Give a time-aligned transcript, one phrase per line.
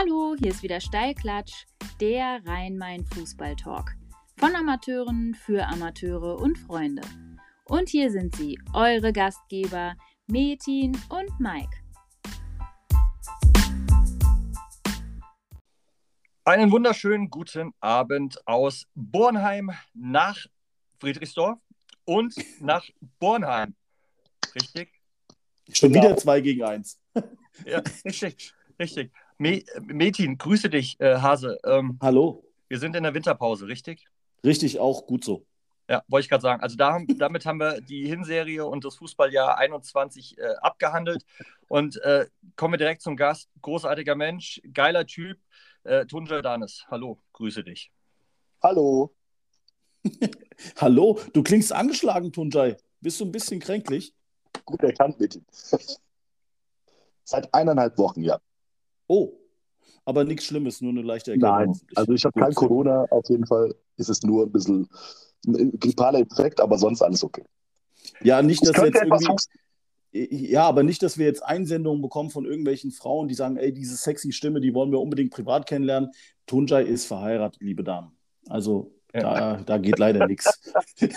[0.00, 1.66] Hallo, hier ist wieder Steilklatsch,
[2.00, 3.96] der Rhein-Main-Fußball-Talk.
[4.36, 7.02] Von Amateuren für Amateure und Freunde.
[7.64, 9.96] Und hier sind sie, eure Gastgeber
[10.28, 11.76] Metin und Mike.
[16.44, 20.46] Einen wunderschönen guten Abend aus Bornheim nach
[21.00, 21.58] Friedrichsdorf
[22.04, 23.74] und nach Bornheim.
[24.54, 24.92] Richtig?
[25.72, 26.04] Schon genau.
[26.04, 27.00] wieder 2 gegen 1.
[27.66, 29.12] Ja, richtig, richtig.
[29.38, 31.60] Me Metin, grüße dich, äh, Hase.
[31.64, 32.44] Ähm, Hallo.
[32.66, 34.04] Wir sind in der Winterpause, richtig?
[34.44, 35.46] Richtig, auch gut so.
[35.88, 36.60] Ja, wollte ich gerade sagen.
[36.60, 41.24] Also da, damit haben wir die Hinserie und das Fußballjahr 21 äh, abgehandelt.
[41.68, 43.48] Und äh, kommen wir direkt zum Gast.
[43.62, 45.38] Großartiger Mensch, geiler Typ.
[45.84, 47.92] Äh, Tunja Danis, hallo, grüße dich.
[48.60, 49.14] Hallo.
[50.80, 52.76] hallo, du klingst angeschlagen, Tunjai.
[53.00, 54.12] Bist du ein bisschen kränklich?
[54.64, 55.40] Gut erkannt, bitte.
[57.22, 58.40] Seit eineinhalb Wochen, ja.
[59.08, 59.32] Oh,
[60.04, 61.72] aber nichts Schlimmes, nur eine leichte Erkältung.
[61.72, 64.88] Nein, also ich habe kein Corona, auf jeden Fall ist es nur ein bisschen
[65.46, 67.44] ein grippaler Infekt, aber sonst alles okay.
[68.22, 69.26] Ja, nicht, dass jetzt irgendwie...
[70.10, 73.94] Ja, aber nicht, dass wir jetzt Einsendungen bekommen von irgendwelchen Frauen, die sagen, ey, diese
[73.94, 76.10] sexy Stimme, die wollen wir unbedingt privat kennenlernen.
[76.46, 78.12] Tunjai ist verheiratet, liebe Damen.
[78.48, 79.20] Also ja.
[79.20, 80.72] da, da geht leider nichts.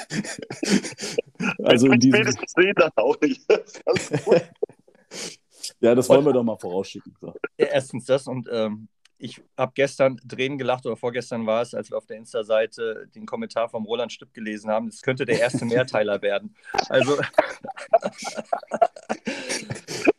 [1.63, 2.35] also in diesem...
[2.47, 3.41] sehen dann auch nicht.
[5.79, 7.15] ja, das wollen wir doch mal vorausschicken.
[7.19, 7.33] So.
[7.57, 11.97] Erstens das und ähm, ich habe gestern Tränen gelacht oder vorgestern war es, als wir
[11.97, 14.89] auf der Insta-Seite den Kommentar vom Roland Stipp gelesen haben.
[14.89, 16.55] Das könnte der erste Mehrteiler werden.
[16.89, 17.17] Also,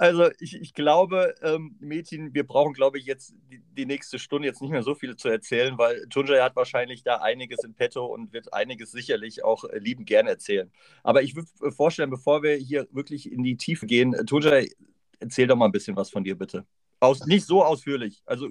[0.00, 4.48] also ich, ich glaube, ähm, Metin, wir brauchen, glaube ich, jetzt die, die, nächste Stunde
[4.48, 8.06] jetzt nicht mehr so viel zu erzählen, weil Tunjay hat wahrscheinlich da einiges in petto
[8.06, 10.72] und wird einiges sicherlich auch äh, lieben gern erzählen.
[11.02, 14.72] Aber ich würde vorstellen, bevor wir hier wirklich in die Tiefe gehen, Tunjay,
[15.18, 16.64] erzähl doch mal ein bisschen was von dir, bitte.
[16.98, 18.48] Aus, nicht so ausführlich, also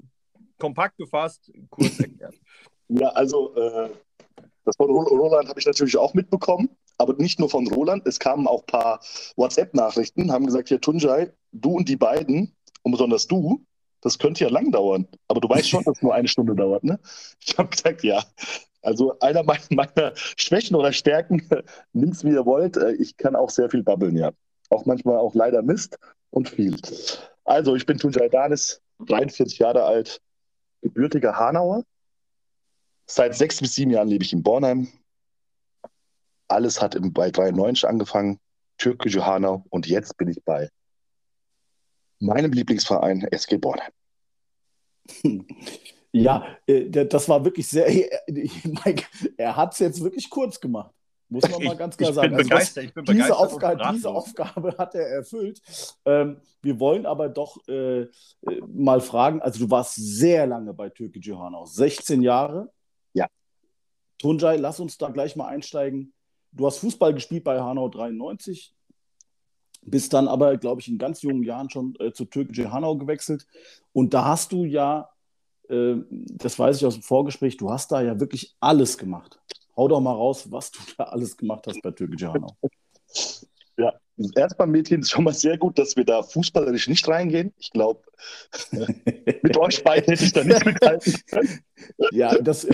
[0.60, 2.36] kompakt gefasst, kurz erklärt.
[2.92, 3.88] Ja, also äh,
[4.66, 8.06] das von Roland habe ich natürlich auch mitbekommen, aber nicht nur von Roland.
[8.06, 9.00] Es kamen auch ein paar
[9.36, 13.66] WhatsApp-Nachrichten, haben gesagt, hier Tunjai, du und die beiden, und besonders du,
[14.02, 15.08] das könnte ja lang dauern.
[15.28, 17.00] Aber du weißt schon, dass es nur eine Stunde dauert, ne?
[17.44, 18.24] Ich habe gesagt, ja.
[18.82, 21.48] Also einer meiner Schwächen oder Stärken,
[21.94, 22.78] nimmt's wie ihr wollt.
[22.78, 24.32] Äh, ich kann auch sehr viel babbeln, ja.
[24.70, 25.98] Auch manchmal auch leider Mist
[26.30, 26.78] und viel.
[27.44, 30.22] Also, ich bin Tunjai Danis, 43 Jahre alt,
[30.82, 31.84] gebürtiger Hanauer.
[33.08, 34.88] Seit sechs bis sieben Jahren lebe ich in Bornheim.
[36.50, 38.40] Alles hat bei 93 angefangen,
[38.78, 40.70] türkische Hanau und jetzt bin ich bei
[42.20, 43.92] meinem Lieblingsverein SG Bornheim.
[46.12, 47.88] Ja, äh, das war wirklich sehr.
[48.28, 49.06] Mike,
[49.38, 50.92] er hat es jetzt wirklich kurz gemacht.
[51.30, 52.30] Muss man mal ganz klar ich sagen.
[52.30, 55.62] Bin also begeistert, ich bin diese, begeistert Aufgabe, diese Aufgabe hat er erfüllt.
[56.06, 58.08] Ähm, wir wollen aber doch äh, äh
[58.68, 62.72] mal fragen: Also, du warst sehr lange bei Türke Hanau, 16 Jahre.
[63.14, 63.28] Ja.
[64.18, 66.14] Tunjai, lass uns da gleich mal einsteigen.
[66.52, 68.74] Du hast Fußball gespielt bei Hanau 93,
[69.82, 73.48] bist dann aber, glaube ich, in ganz jungen Jahren schon äh, zu Türke Hanau gewechselt.
[73.94, 75.10] Und da hast du ja,
[75.70, 79.40] äh, das weiß ich aus dem Vorgespräch, du hast da ja wirklich alles gemacht.
[79.78, 82.56] Hau doch mal raus, was du da alles gemacht hast bei Türkei Hanau.
[83.78, 83.94] Ja,
[84.36, 87.54] erstmal, Mädchen, ist schon mal sehr gut, dass wir da fußballerisch nicht reingehen.
[87.58, 88.04] Ich glaube,
[88.72, 91.60] mit euch beiden hätte ich da nicht mithalten können.
[92.12, 92.68] Ja, das.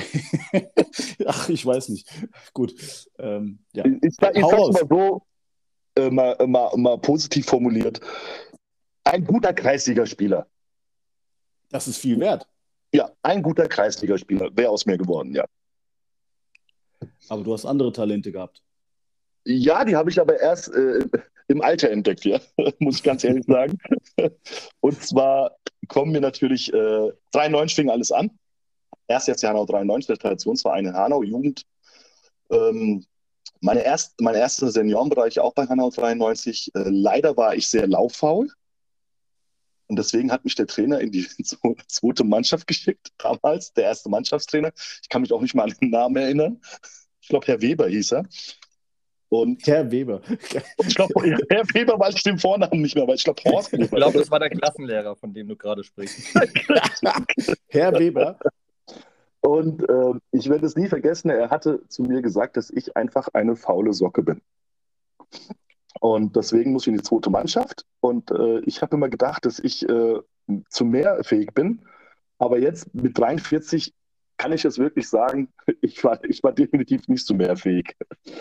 [1.26, 2.08] Ach, ich weiß nicht.
[2.54, 2.76] Gut.
[3.20, 3.86] Ähm, ja.
[3.86, 5.22] Ich, ich, ich mal so,
[5.96, 8.02] äh, mal, äh, mal, mal positiv formuliert.
[9.04, 10.48] Ein guter Kreisligaspieler.
[11.70, 12.48] Das ist viel wert.
[12.94, 15.46] Ja, ein guter Kreisligaspieler wäre aus mir geworden, ja.
[17.30, 18.62] Aber du hast andere Talente gehabt.
[19.44, 21.06] Ja, die habe ich aber erst äh,
[21.48, 22.40] im Alter entdeckt, ja,
[22.80, 23.78] muss ich ganz ehrlich sagen.
[24.80, 25.56] Und zwar
[25.88, 28.32] kommen mir natürlich, äh, 93 fing alles an.
[29.08, 31.64] Erst jetzt Hanau 93, der Traditionsverein in Hanau, Jugend.
[32.50, 33.06] Ähm,
[33.62, 36.72] meine, erst, meine erste Seniorenbereich auch bei Hanau 93.
[36.74, 38.50] Äh, leider war ich sehr lauffaul.
[39.88, 41.28] Und deswegen hat mich der Trainer in die
[41.88, 44.72] zweite Mannschaft geschickt, damals, der erste Mannschaftstrainer.
[45.02, 46.62] Ich kann mich auch nicht mal an den Namen erinnern.
[47.22, 48.26] Ich glaube, Herr Weber hieß er.
[49.30, 50.22] Und Herr Weber.
[50.78, 51.14] ich glaube,
[51.50, 54.30] Herr Weber weiß ich den Vornamen nicht mehr, weil ich glaube, Horst Ich glaube, das
[54.32, 56.34] war der Klassenlehrer, von dem du gerade sprichst.
[57.70, 58.38] Herr Weber.
[59.42, 63.28] Und äh, ich werde es nie vergessen, er hatte zu mir gesagt, dass ich einfach
[63.34, 64.42] eine faule Socke bin.
[66.00, 67.86] Und deswegen muss ich in die zweite Mannschaft.
[68.00, 70.20] Und äh, ich habe immer gedacht, dass ich äh,
[70.70, 71.82] zu mehr fähig bin.
[72.38, 73.94] Aber jetzt mit 43
[74.38, 75.50] kann ich es wirklich sagen,
[75.82, 77.96] ich war, ich war definitiv nicht so mehrfähig.
[78.00, 78.32] Äh,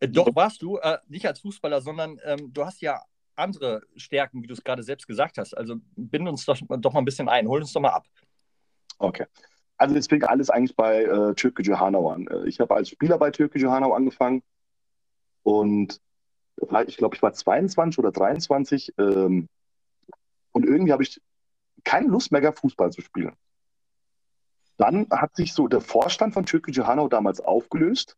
[0.00, 3.02] doch warst du, äh, nicht als Fußballer, sondern ähm, du hast ja
[3.34, 5.54] andere Stärken, wie du es gerade selbst gesagt hast.
[5.54, 8.06] Also bind uns doch, doch mal ein bisschen ein, hol uns doch mal ab.
[8.98, 9.26] Okay.
[9.76, 12.26] Also es fing alles eigentlich bei äh, Türkgücü Hanau an.
[12.26, 14.42] Äh, ich habe als Spieler bei Türkgücü Hanau angefangen
[15.42, 16.00] und
[16.86, 19.48] ich glaube, ich war 22 oder 23 ähm,
[20.50, 21.20] und irgendwie habe ich
[21.84, 23.36] keine Lust mehr gehabt, Fußball zu spielen.
[24.76, 28.16] Dann hat sich so der Vorstand von Türkgücü Hanau damals aufgelöst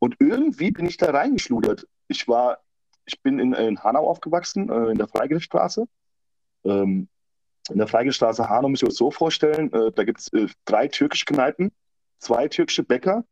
[0.00, 1.86] und irgendwie bin ich da reingeschludert.
[2.08, 2.58] Ich war,
[3.04, 5.86] ich bin in, in Hanau aufgewachsen, äh, in der Freigerichtstraße.
[6.64, 7.08] Ähm,
[7.70, 10.88] in der Freigerichtstraße Hanau muss ich euch so vorstellen, äh, da gibt es äh, drei
[10.88, 11.70] türkische Kneipen,
[12.18, 13.24] zwei türkische Bäcker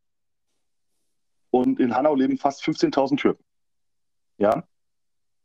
[1.50, 3.44] und in Hanau leben fast 15.000 Türken.
[4.36, 4.62] Ja,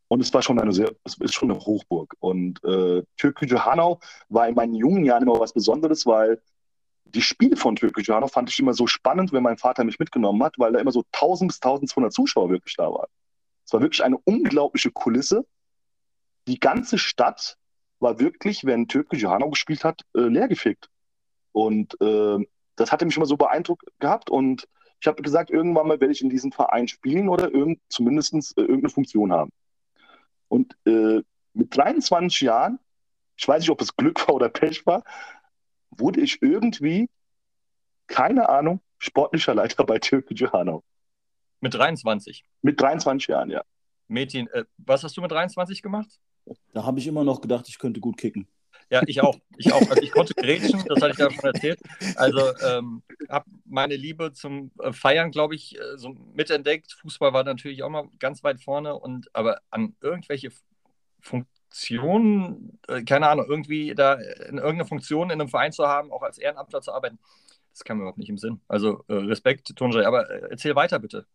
[0.09, 2.13] und es war schon eine sehr, es ist schon eine Hochburg.
[2.19, 3.99] Und äh, Türkgücü Hanau
[4.29, 6.39] war in meinen jungen Jahren immer was Besonderes, weil
[7.13, 10.55] die Spiele von Türkgücü fand ich immer so spannend, wenn mein Vater mich mitgenommen hat,
[10.57, 13.09] weil da immer so 1000 bis 1200 Zuschauer wirklich da waren.
[13.65, 15.45] Es war wirklich eine unglaubliche Kulisse.
[16.47, 17.57] Die ganze Stadt
[17.99, 20.89] war wirklich, wenn Türkgücü gespielt hat, äh, leergefegt.
[21.51, 22.45] Und äh,
[22.75, 24.29] das hatte mich immer so beeindruckt gehabt.
[24.29, 24.67] Und
[24.99, 28.61] ich habe gesagt, irgendwann mal werde ich in diesem Verein spielen oder irgend, zumindest äh,
[28.61, 29.51] irgendeine Funktion haben.
[30.47, 31.21] Und äh,
[31.53, 32.79] mit 23 Jahren,
[33.37, 35.03] ich weiß nicht, ob es Glück war oder Pech war,
[35.97, 37.09] wurde ich irgendwie,
[38.07, 40.83] keine Ahnung, sportlicher Leiter bei Türkgücü Hanau.
[41.59, 42.43] Mit 23?
[42.61, 43.63] Mit 23 Jahren, ja.
[44.07, 46.19] Metin, äh, was hast du mit 23 gemacht?
[46.73, 48.47] Da habe ich immer noch gedacht, ich könnte gut kicken.
[48.89, 49.39] Ja, ich auch.
[49.57, 49.81] Ich auch.
[49.89, 51.79] Also ich konnte grätschen, das hatte ich ja schon erzählt.
[52.15, 56.93] Also ähm, habe meine Liebe zum äh, Feiern, glaube ich, äh, so mitentdeckt.
[57.01, 60.51] Fußball war natürlich auch mal ganz weit vorne und aber an irgendwelche
[61.73, 66.21] Funktionen, äh, keine Ahnung, irgendwie da in irgendeine Funktion in einem Verein zu haben, auch
[66.21, 67.17] als Ehrenamtler zu arbeiten,
[67.71, 68.61] das kam mir überhaupt nicht im Sinn.
[68.67, 71.25] Also äh, Respekt, Tunjay, aber äh, erzähl weiter bitte.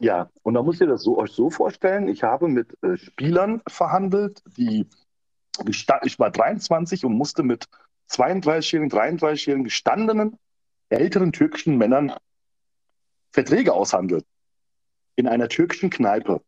[0.00, 3.62] Ja, und da müsst ihr das so, euch so vorstellen, ich habe mit äh, Spielern
[3.68, 4.88] verhandelt, die,
[5.64, 7.66] ich war 23 und musste mit
[8.10, 10.36] 32-jährigen, 33-jährigen gestandenen
[10.88, 12.12] älteren türkischen Männern
[13.30, 14.22] Verträge aushandeln.
[15.14, 16.42] In einer türkischen Kneipe,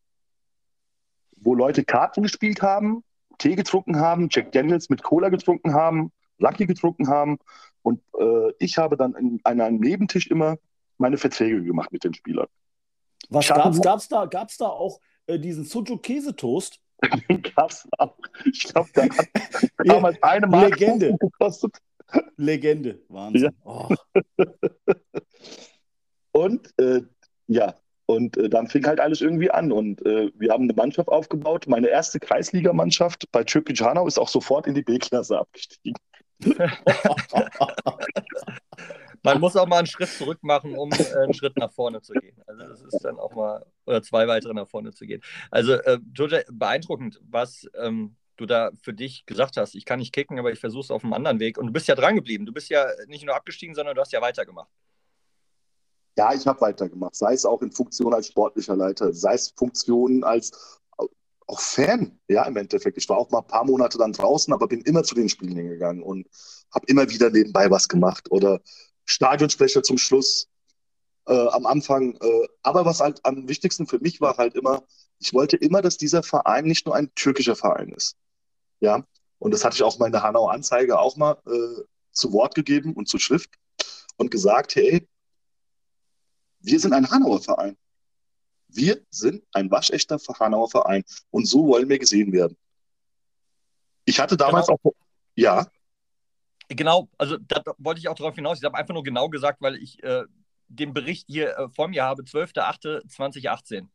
[1.41, 3.05] wo Leute Karten gespielt haben,
[3.39, 7.39] Tee getrunken haben, Jack Daniels mit Cola getrunken haben, Lucky getrunken haben.
[7.83, 10.57] Und äh, ich habe dann in, an einem Nebentisch immer
[10.99, 12.49] meine Verträge gemacht mit den Spielern.
[13.31, 14.27] Was gab's, gab's da?
[14.27, 16.81] Gab's da auch äh, diesen Sujuk-Käsetoast?
[17.29, 18.17] Den gab's auch.
[18.45, 19.29] Ich glaube, der hat
[19.85, 21.17] damals eine Mark Legende.
[21.19, 21.79] gekostet.
[22.37, 23.43] Legende, Wahnsinn.
[23.43, 23.51] Ja.
[23.65, 23.95] Oh.
[26.33, 27.03] Und äh,
[27.47, 27.75] ja,
[28.09, 29.71] und äh, dann fing halt alles irgendwie an.
[29.71, 31.67] Und äh, wir haben eine Mannschaft aufgebaut.
[31.69, 35.99] Meine erste Kreisligamannschaft bei Türkisch Hanau ist auch sofort in die B-Klasse abgestiegen.
[39.23, 42.15] Man muss auch mal einen Schritt zurück machen, um äh, einen Schritt nach vorne zu
[42.15, 42.41] gehen.
[42.47, 45.21] Also das ist dann auch mal, oder zwei weitere nach vorne zu gehen.
[45.51, 49.75] Also äh, Georgia, beeindruckend, was ähm, du da für dich gesagt hast.
[49.75, 51.59] Ich kann nicht kicken, aber ich versuche es auf einem anderen Weg.
[51.59, 52.47] Und du bist ja dran geblieben.
[52.47, 54.71] Du bist ja nicht nur abgestiegen, sondern du hast ja weitergemacht.
[56.19, 57.15] Ja, ich habe weitergemacht.
[57.15, 60.51] Sei es auch in Funktion als sportlicher Leiter, sei es Funktionen als
[61.47, 62.99] auch Fan, ja, im Endeffekt.
[62.99, 65.57] Ich war auch mal ein paar Monate dann draußen, aber bin immer zu den Spielen
[65.57, 66.27] hingegangen und
[66.75, 68.61] habe immer wieder nebenbei was gemacht oder
[69.05, 70.49] Stadionsprecher zum Schluss,
[71.29, 72.17] äh, am Anfang.
[72.21, 74.83] Äh, aber was halt am wichtigsten für mich war halt immer,
[75.21, 78.17] ich wollte immer, dass dieser Verein nicht nur ein türkischer Verein ist.
[78.81, 79.05] Ja,
[79.39, 82.57] und das hatte ich auch mal in der Hanauer Anzeige auch mal äh, zu Wort
[82.57, 83.51] gegeben und zu Schrift
[84.17, 85.07] und gesagt, hey,
[86.69, 87.77] wir sind ein Hanauer Verein.
[88.69, 92.57] Wir sind ein waschechter Hanauer Verein und so wollen wir gesehen werden.
[94.05, 94.79] Ich hatte damals Genau.
[94.83, 94.93] auch,
[95.35, 95.67] ja,
[96.69, 98.59] Genau, also da wollte ich auch darauf hinaus.
[98.59, 100.25] Ich habe einfach nur genau gesagt, weil ich äh,
[100.69, 103.89] den Bericht hier äh, vor mir habe, 12.08.2018.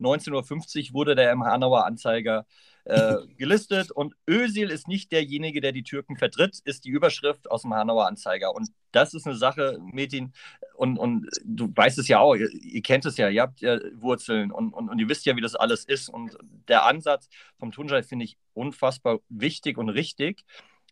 [0.00, 2.46] 19.50 Uhr wurde der im Hanauer Anzeiger
[2.84, 7.62] äh, gelistet und Özil ist nicht derjenige, der die Türken vertritt, ist die Überschrift aus
[7.62, 8.54] dem Hanauer Anzeiger.
[8.54, 10.32] Und das ist eine Sache, Metin,
[10.74, 13.78] und, und du weißt es ja auch, ihr, ihr kennt es ja, ihr habt ja
[13.94, 16.08] Wurzeln und, und, und ihr wisst ja, wie das alles ist.
[16.08, 16.36] Und
[16.68, 20.44] der Ansatz vom Tunjai finde ich unfassbar wichtig und richtig,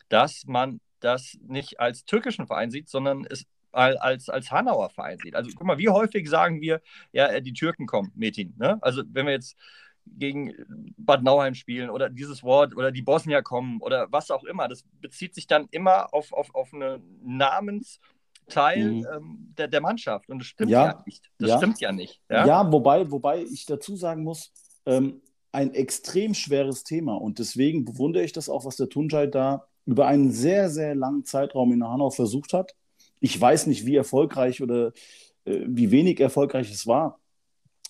[0.09, 5.35] dass man das nicht als türkischen Verein sieht, sondern es als, als Hanauer Verein sieht.
[5.35, 6.83] Also guck mal, wie häufig sagen wir,
[7.13, 8.55] ja, die Türken kommen, Metin.
[8.59, 8.79] Ne?
[8.83, 9.57] Also wenn wir jetzt
[10.07, 10.53] gegen
[10.97, 14.85] Bad Nauheim spielen oder dieses Wort oder die Bosnier kommen oder was auch immer, das
[15.01, 18.01] bezieht sich dann immer auf, auf, auf einen Namensteil
[18.77, 19.07] Mhm.
[19.15, 20.29] ähm, der, der Mannschaft.
[20.29, 21.31] Und das stimmt Ja, ja, nicht.
[21.39, 21.57] Das ja.
[21.59, 22.21] stimmt ja nicht.
[22.31, 22.73] Ja, Ja?
[22.73, 24.53] wobei, wobei ich dazu sagen muss,
[24.87, 29.67] ähm, ein extrem schweres Thema und deswegen bewundere ich das auch, was der Tunjai da
[29.85, 32.75] über einen sehr, sehr langen Zeitraum in Hanau versucht hat.
[33.21, 34.93] Ich weiß nicht, wie erfolgreich oder
[35.45, 37.21] äh, wie wenig erfolgreich es war,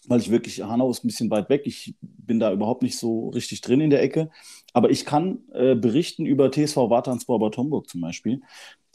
[0.09, 1.63] weil ich wirklich, Hanau ist ein bisschen weit weg.
[1.65, 4.31] Ich bin da überhaupt nicht so richtig drin in der Ecke.
[4.73, 8.41] Aber ich kann äh, berichten über TSV Wartanspor Bad Homburg zum Beispiel.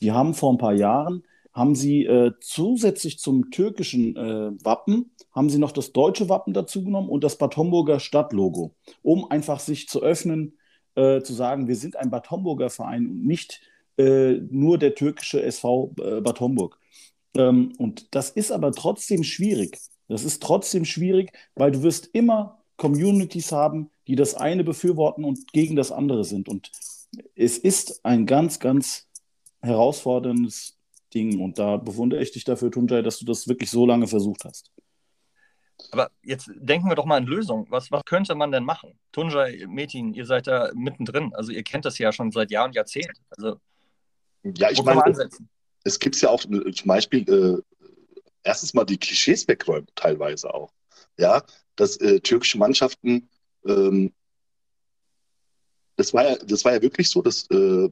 [0.02, 1.24] Die haben vor ein paar Jahren,
[1.54, 6.84] haben sie äh, zusätzlich zum türkischen äh, Wappen, haben sie noch das deutsche Wappen dazu
[6.84, 10.58] genommen und das Bad Homburger Stadtlogo, um einfach sich zu öffnen,
[10.96, 13.62] äh, zu sagen, wir sind ein Bad Homburger Verein und nicht
[13.98, 16.80] äh, nur der türkische SV äh, Bad Homburg.
[17.36, 19.80] Ähm, und das ist aber trotzdem schwierig.
[20.08, 25.52] Das ist trotzdem schwierig, weil du wirst immer Communities haben, die das eine befürworten und
[25.52, 26.48] gegen das andere sind.
[26.48, 26.72] Und
[27.36, 29.08] es ist ein ganz, ganz
[29.62, 30.78] herausforderndes
[31.14, 31.42] Ding.
[31.42, 34.72] Und da bewundere ich dich dafür, Tunjai, dass du das wirklich so lange versucht hast.
[35.92, 37.68] Aber jetzt denken wir doch mal an Lösungen.
[37.70, 38.98] Was, was könnte man denn machen?
[39.12, 41.34] Tunjai, Metin, ihr seid da mittendrin.
[41.36, 43.24] Also ihr kennt das ja schon seit Jahren, Jahrzehnten.
[43.30, 43.60] Also
[44.44, 45.02] ja, ich meine,
[45.84, 47.62] es gibt ja auch zum Beispiel äh,
[48.48, 50.72] erstens mal die Klischees wegräumen, teilweise auch.
[51.18, 51.44] Ja,
[51.76, 53.30] dass äh, türkische Mannschaften,
[53.66, 54.14] ähm,
[55.98, 57.90] das, war ja, das war ja wirklich so, dass äh,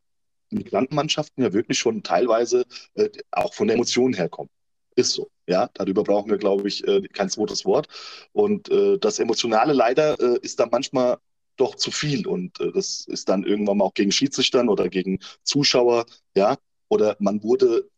[0.52, 4.50] Migrantenmannschaften ja wirklich schon teilweise äh, auch von der Emotion herkommen.
[4.96, 5.30] Ist so.
[5.48, 7.88] Ja, darüber brauchen wir, glaube ich, äh, kein zweites Wort.
[8.32, 11.18] Und äh, das Emotionale leider äh, ist da manchmal
[11.58, 12.28] doch zu viel.
[12.28, 16.58] Und das ist dann irgendwann mal auch gegen Schiedsrichtern oder gegen Zuschauer, ja,
[16.90, 17.90] oder man wurde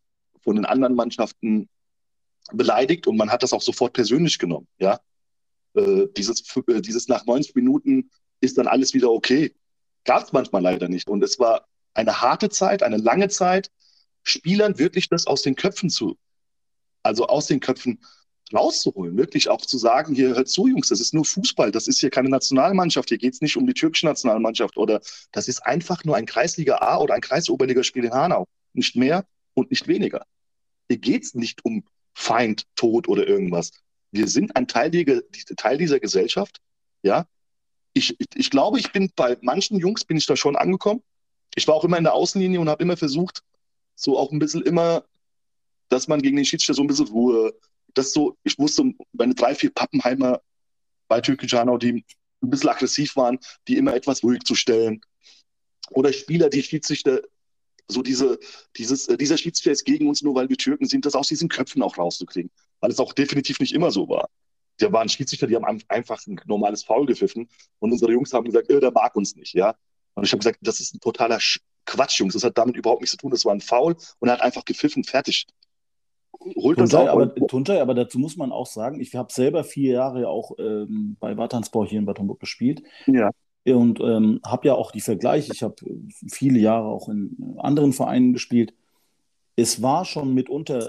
[0.41, 1.67] von den anderen Mannschaften
[2.53, 4.67] beleidigt und man hat das auch sofort persönlich genommen.
[4.79, 4.99] Ja?
[5.73, 8.09] Äh, dieses, äh, dieses nach 90 Minuten
[8.41, 9.53] ist dann alles wieder okay.
[10.05, 11.07] Gab es manchmal leider nicht.
[11.07, 13.71] Und es war eine harte Zeit, eine lange Zeit,
[14.23, 16.17] Spielern wirklich das aus den Köpfen zu,
[17.01, 17.99] also aus den Köpfen
[18.53, 21.99] rauszuholen, wirklich auch zu sagen, hier hört zu, Jungs, das ist nur Fußball, das ist
[21.99, 25.01] hier keine Nationalmannschaft, hier geht es nicht um die türkische Nationalmannschaft oder
[25.31, 28.47] das ist einfach nur ein Kreisliga A oder ein Kreisoberligaspiel in Hanau.
[28.73, 30.25] Nicht mehr und nicht weniger.
[30.87, 31.83] Hier geht es nicht um
[32.19, 33.71] Feind, Tod oder irgendwas.
[34.12, 35.05] Wir sind ein Teil, die,
[35.55, 36.57] Teil dieser Gesellschaft.
[37.03, 37.27] Ja,
[37.93, 41.03] ich, ich glaube, ich bin bei manchen Jungs bin ich da schon angekommen.
[41.53, 43.43] Ich war auch immer in der Außenlinie und habe immer versucht,
[43.95, 45.05] so auch ein bisschen immer,
[45.89, 47.53] dass man gegen den Schiedsrichter so ein bisschen Ruhe,
[47.93, 50.41] das so, ich wusste, meine drei, vier Pappenheimer
[51.07, 51.47] bei Türkei
[51.77, 52.03] die
[52.41, 55.01] ein bisschen aggressiv waren, die immer etwas ruhig zu stellen.
[55.91, 57.21] Oder Spieler, die Schiedsrichter
[57.88, 58.39] so diese,
[58.75, 61.50] dieses, äh, dieser Schiedsrichter ist gegen uns nur, weil wir Türken sind, das aus diesen
[61.50, 62.51] Köpfen auch rauszukriegen.
[62.79, 64.29] Weil es auch definitiv nicht immer so war.
[64.79, 68.70] Da waren Schiedsrichter, die haben einfach ein normales Foul gepfiffen und unsere Jungs haben gesagt,
[68.70, 69.75] äh, der mag uns nicht, ja.
[70.13, 71.39] Und ich habe gesagt, das ist ein totaler
[71.86, 72.34] Quatsch, Jungs.
[72.34, 73.32] Das hat damit überhaupt nichts zu tun.
[73.32, 75.46] Das war ein Foul und er hat einfach gepfiffen, fertig.
[76.56, 77.10] Holt Tunjai, das.
[77.10, 81.17] Aber, Tunjai, aber dazu muss man auch sagen, ich habe selber vier Jahre auch ähm,
[81.20, 82.84] bei Watanspor hier in Bad Homburg gespielt.
[83.06, 83.32] Ja.
[83.67, 85.51] Und ähm, habe ja auch die Vergleiche.
[85.51, 85.75] Ich habe
[86.29, 88.74] viele Jahre auch in anderen Vereinen gespielt.
[89.55, 90.88] Es war schon mitunter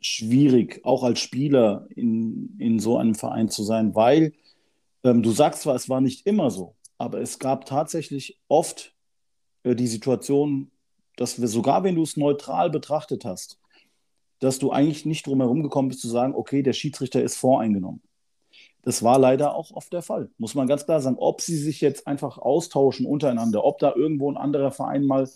[0.00, 4.32] schwierig, auch als Spieler in, in so einem Verein zu sein, weil
[5.04, 8.94] ähm, du sagst zwar, es war nicht immer so, aber es gab tatsächlich oft
[9.62, 10.70] äh, die Situation,
[11.16, 13.60] dass wir sogar, wenn du es neutral betrachtet hast,
[14.40, 18.02] dass du eigentlich nicht drum herum gekommen bist zu sagen, okay, der Schiedsrichter ist voreingenommen.
[18.82, 21.16] Das war leider auch oft der Fall, muss man ganz klar sagen.
[21.18, 25.28] Ob sie sich jetzt einfach austauschen untereinander, ob da irgendwo ein anderer Verein mal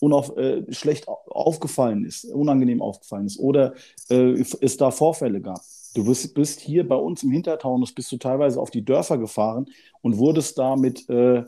[0.00, 3.74] unauf, äh, schlecht aufgefallen ist, unangenehm aufgefallen ist oder
[4.08, 5.60] äh, es da Vorfälle gab.
[5.94, 9.66] Du bist, bist, hier bei uns im Hintertaunus, bist du teilweise auf die Dörfer gefahren
[10.02, 11.44] und wurdest da mit äh,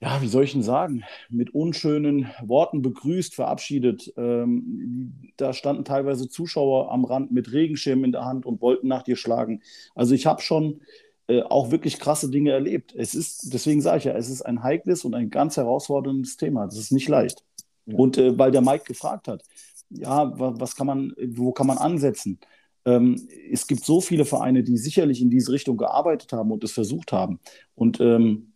[0.00, 4.12] ja, wie soll ich denn sagen, mit unschönen Worten begrüßt, verabschiedet.
[4.16, 9.02] Ähm, da standen teilweise Zuschauer am Rand mit Regenschirmen in der Hand und wollten nach
[9.02, 9.62] dir schlagen.
[9.94, 10.80] Also ich habe schon
[11.28, 12.94] äh, auch wirklich krasse Dinge erlebt.
[12.96, 16.64] Es ist, deswegen sage ich ja, es ist ein heikles und ein ganz herausforderndes Thema.
[16.64, 17.44] Das ist nicht leicht.
[17.84, 17.96] Ja.
[17.96, 19.44] Und äh, weil der Mike gefragt hat,
[19.90, 22.38] ja, was kann man, wo kann man ansetzen?
[22.86, 26.72] Ähm, es gibt so viele Vereine, die sicherlich in diese Richtung gearbeitet haben und es
[26.72, 27.38] versucht haben.
[27.74, 28.52] Und ähm,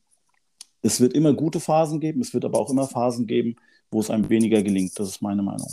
[0.84, 3.56] es wird immer gute Phasen geben, es wird aber auch immer Phasen geben,
[3.90, 4.98] wo es einem weniger gelingt.
[4.98, 5.72] Das ist meine Meinung.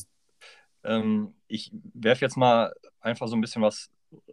[0.83, 3.89] Ähm, ich werfe jetzt mal einfach so ein bisschen was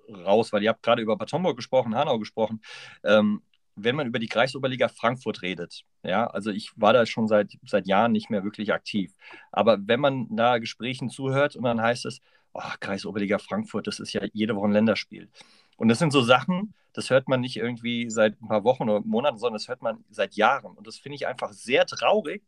[0.08, 2.62] raus, weil ihr habt gerade über Bad Homburg gesprochen, Hanau gesprochen.
[3.02, 3.42] Ähm,
[3.74, 7.86] wenn man über die Kreisoberliga Frankfurt redet, ja, also ich war da schon seit, seit
[7.86, 9.12] Jahren nicht mehr wirklich aktiv,
[9.52, 12.20] aber wenn man da Gesprächen zuhört und dann heißt es,
[12.52, 15.28] oh, Kreisoberliga Frankfurt, das ist ja jede Woche ein Länderspiel.
[15.76, 19.06] Und das sind so Sachen, das hört man nicht irgendwie seit ein paar Wochen oder
[19.06, 20.76] Monaten, sondern das hört man seit Jahren.
[20.76, 22.42] Und das finde ich einfach sehr traurig,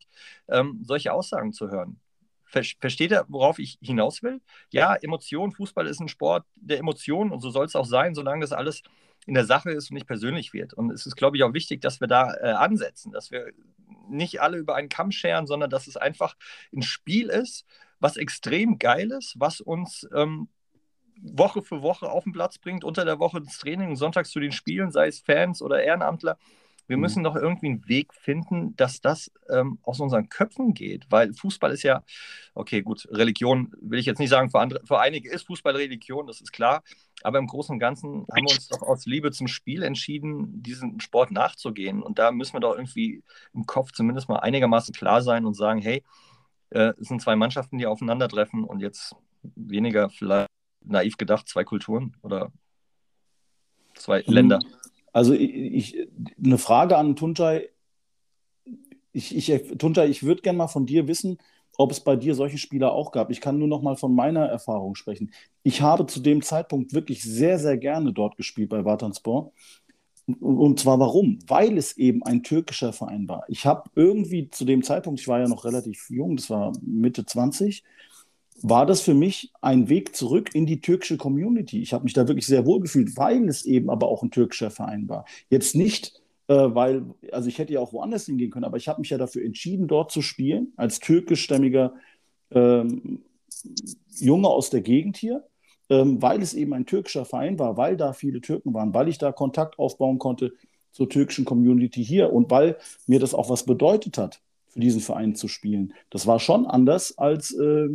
[0.48, 2.00] ähm, solche Aussagen zu hören.
[2.46, 4.40] Versteht ihr, worauf ich hinaus will?
[4.70, 8.40] Ja, Emotionen, Fußball ist ein Sport der Emotionen und so soll es auch sein, solange
[8.40, 8.82] das alles
[9.24, 10.74] in der Sache ist und nicht persönlich wird.
[10.74, 13.52] Und es ist, glaube ich, auch wichtig, dass wir da äh, ansetzen, dass wir
[14.08, 16.34] nicht alle über einen Kamm scheren, sondern dass es einfach
[16.74, 17.66] ein Spiel ist,
[18.00, 20.48] was extrem geil ist, was uns ähm,
[21.20, 24.52] Woche für Woche auf den Platz bringt, unter der Woche ins Training, sonntags zu den
[24.52, 26.38] Spielen, sei es Fans oder Ehrenamtler.
[26.90, 27.02] Wir mhm.
[27.02, 31.70] müssen doch irgendwie einen Weg finden, dass das ähm, aus unseren Köpfen geht, weil Fußball
[31.70, 32.02] ist ja,
[32.54, 36.26] okay, gut, Religion will ich jetzt nicht sagen, für, andere, für einige ist Fußball Religion,
[36.26, 36.82] das ist klar,
[37.22, 40.98] aber im Großen und Ganzen haben wir uns doch aus Liebe zum Spiel entschieden, diesen
[40.98, 43.22] Sport nachzugehen und da müssen wir doch irgendwie
[43.54, 46.02] im Kopf zumindest mal einigermaßen klar sein und sagen, hey,
[46.70, 50.50] äh, es sind zwei Mannschaften, die aufeinandertreffen und jetzt weniger vielleicht
[50.84, 52.52] naiv gedacht, zwei Kulturen oder
[53.94, 54.32] zwei mhm.
[54.32, 54.58] Länder.
[55.12, 56.08] Also ich, ich,
[56.42, 57.68] eine Frage an Tunjai.
[59.12, 61.38] Ich, ich, Tunjai, ich würde gerne mal von dir wissen,
[61.76, 63.30] ob es bei dir solche Spieler auch gab.
[63.30, 65.32] Ich kann nur noch mal von meiner Erfahrung sprechen.
[65.62, 69.52] Ich habe zu dem Zeitpunkt wirklich sehr, sehr gerne dort gespielt bei Vatanspor.
[70.38, 71.38] Und zwar warum?
[71.48, 73.44] Weil es eben ein türkischer Verein war.
[73.48, 77.24] Ich habe irgendwie zu dem Zeitpunkt, ich war ja noch relativ jung, das war Mitte
[77.24, 77.82] 20,
[78.62, 81.80] war das für mich ein Weg zurück in die türkische Community.
[81.80, 84.70] Ich habe mich da wirklich sehr wohl gefühlt, weil es eben aber auch ein türkischer
[84.70, 85.24] Verein war.
[85.48, 89.00] Jetzt nicht, äh, weil, also ich hätte ja auch woanders hingehen können, aber ich habe
[89.00, 91.94] mich ja dafür entschieden, dort zu spielen, als türkischstämmiger
[92.50, 93.22] ähm,
[94.18, 95.46] Junge aus der Gegend hier,
[95.88, 99.18] ähm, weil es eben ein türkischer Verein war, weil da viele Türken waren, weil ich
[99.18, 100.52] da Kontakt aufbauen konnte
[100.92, 102.76] zur türkischen Community hier und weil
[103.06, 104.40] mir das auch was bedeutet hat
[104.70, 105.94] für diesen Verein zu spielen.
[106.10, 107.88] Das war schon anders als äh,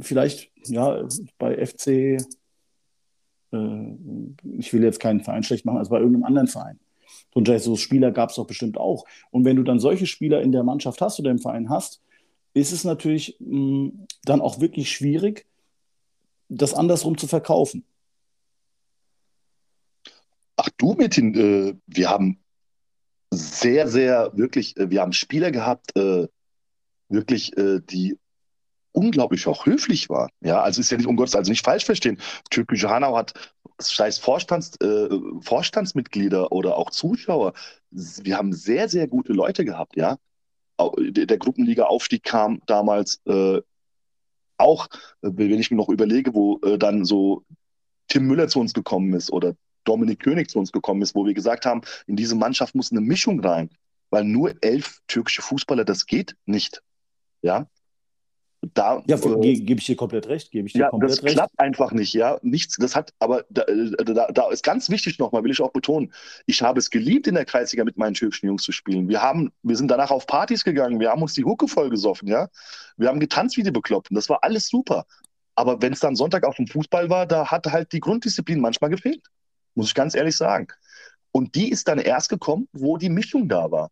[0.00, 1.06] vielleicht ja,
[1.38, 2.18] bei FC, äh,
[4.58, 6.78] ich will jetzt keinen Verein schlecht machen, als bei irgendeinem anderen Verein.
[7.34, 9.04] So Spieler gab es doch bestimmt auch.
[9.30, 12.02] Und wenn du dann solche Spieler in der Mannschaft hast oder im Verein hast,
[12.54, 15.46] ist es natürlich mh, mm, dann auch wirklich schwierig,
[16.48, 17.84] das andersrum zu verkaufen.
[20.56, 22.40] Ach du, Metin, äh, wir haben
[23.30, 26.26] sehr, sehr wirklich, äh, wir haben Spieler gehabt, äh,
[27.08, 28.18] wirklich, äh, die
[28.92, 30.30] unglaublich auch höflich waren.
[30.40, 32.18] Ja, also ist ja nicht um Gottes, also nicht falsch verstehen.
[32.50, 33.34] Türkische Hanau hat,
[33.78, 35.08] es Vorstands, äh,
[35.40, 37.52] Vorstandsmitglieder oder auch Zuschauer,
[37.90, 40.18] wir haben sehr, sehr gute Leute gehabt, ja.
[40.98, 43.60] Der, der Gruppenliga-Aufstieg kam damals äh,
[44.56, 44.86] auch,
[45.22, 47.44] äh, wenn ich mir noch überlege, wo äh, dann so
[48.08, 51.34] Tim Müller zu uns gekommen ist oder Dominik König zu uns gekommen ist, wo wir
[51.34, 53.70] gesagt haben, in diese Mannschaft muss eine Mischung rein,
[54.10, 56.82] weil nur elf türkische Fußballer, das geht nicht.
[57.42, 57.66] Ja,
[58.74, 60.50] da, ja, äh, gebe ich dir komplett recht.
[60.50, 61.34] Gebe ich dir ja, komplett das recht.
[61.34, 62.38] klappt einfach nicht, ja.
[62.42, 65.72] Nichts, das hat, aber da, äh, da, da ist ganz wichtig nochmal, will ich auch
[65.72, 66.12] betonen.
[66.44, 69.08] Ich habe es geliebt, in der Kreisliga mit meinen türkischen Jungs zu spielen.
[69.08, 72.48] Wir haben, wir sind danach auf Partys gegangen, wir haben uns die Hucke vollgesoffen, ja.
[72.98, 74.14] Wir haben getanzt wie die Bekloppten.
[74.14, 75.06] Das war alles super.
[75.54, 78.90] Aber wenn es dann Sonntag auf dem Fußball war, da hat halt die Grunddisziplin manchmal
[78.90, 79.22] gefehlt.
[79.74, 80.68] Muss ich ganz ehrlich sagen.
[81.32, 83.90] Und die ist dann erst gekommen, wo die Mischung da war.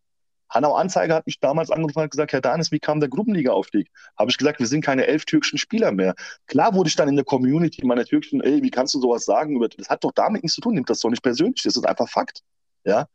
[0.49, 3.89] Hanau Anzeiger hat mich damals angerufen und gesagt, Herr Danis, wie kam der Gruppenliga-Aufstieg?
[4.17, 6.15] Habe ich gesagt, wir sind keine elf türkischen Spieler mehr.
[6.47, 9.59] Klar wurde ich dann in der Community meiner türkischen, ey, wie kannst du sowas sagen?
[9.77, 12.09] Das hat doch damit nichts zu tun, nimmt das doch nicht persönlich, das ist einfach
[12.09, 12.41] Fakt.
[12.83, 13.07] Ja?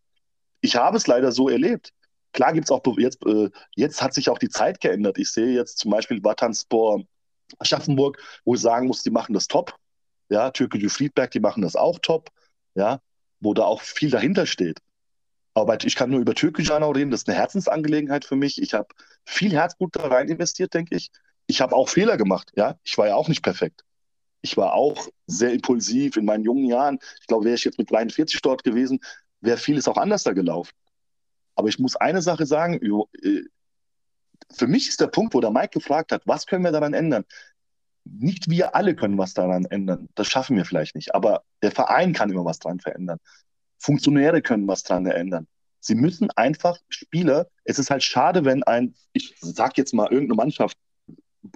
[0.61, 1.91] Ich habe es leider so erlebt.
[2.33, 5.19] Klar gibt es auch, jetzt, äh, jetzt hat sich auch die Zeit geändert.
[5.19, 7.03] Ich sehe jetzt zum Beispiel Vatanspor
[7.59, 9.75] Aschaffenburg, wo ich sagen muss, die machen das top.
[10.29, 12.31] Ja, Türkgücü Friedberg, die machen das auch top.
[12.75, 13.01] Ja,
[13.41, 14.81] wo da auch viel dahinter steht.
[15.55, 18.61] Aber ich kann nur über Türkgücü reden, das ist eine Herzensangelegenheit für mich.
[18.61, 18.89] Ich habe
[19.25, 21.11] viel Herzblut da rein investiert, denke ich.
[21.47, 22.79] Ich habe auch Fehler gemacht, ja.
[22.83, 23.85] Ich war ja auch nicht perfekt.
[24.43, 26.99] Ich war auch sehr impulsiv in meinen jungen Jahren.
[27.21, 29.01] Ich glaube, wäre ich jetzt mit 43 dort gewesen,
[29.41, 30.75] wäre vieles auch anders da gelaufen.
[31.55, 32.81] Aber ich muss eine Sache sagen,
[33.23, 33.45] äh,
[34.53, 37.25] für mich ist der Punkt, wo der Mike gefragt hat, was können wir daran ändern?
[38.05, 40.09] Nicht wir alle können was daran ändern.
[40.15, 41.15] Das schaffen wir vielleicht nicht.
[41.15, 43.19] Aber der Verein kann immer was daran verändern.
[43.79, 45.47] Funktionäre können was daran ändern.
[45.81, 50.37] Sie müssen einfach Spieler, es ist halt schade, wenn ein, ich sag jetzt mal irgendeine
[50.37, 50.79] Mannschaft,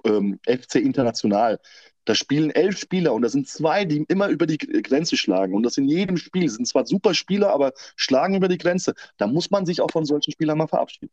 [0.05, 1.59] ähm, FC International,
[2.05, 5.55] da spielen elf Spieler und da sind zwei, die immer über die Grenze schlagen.
[5.55, 6.49] Und das in jedem Spiel.
[6.49, 8.95] Sind zwar super Spieler, aber schlagen über die Grenze.
[9.19, 11.11] Da muss man sich auch von solchen Spielern mal verabschieden.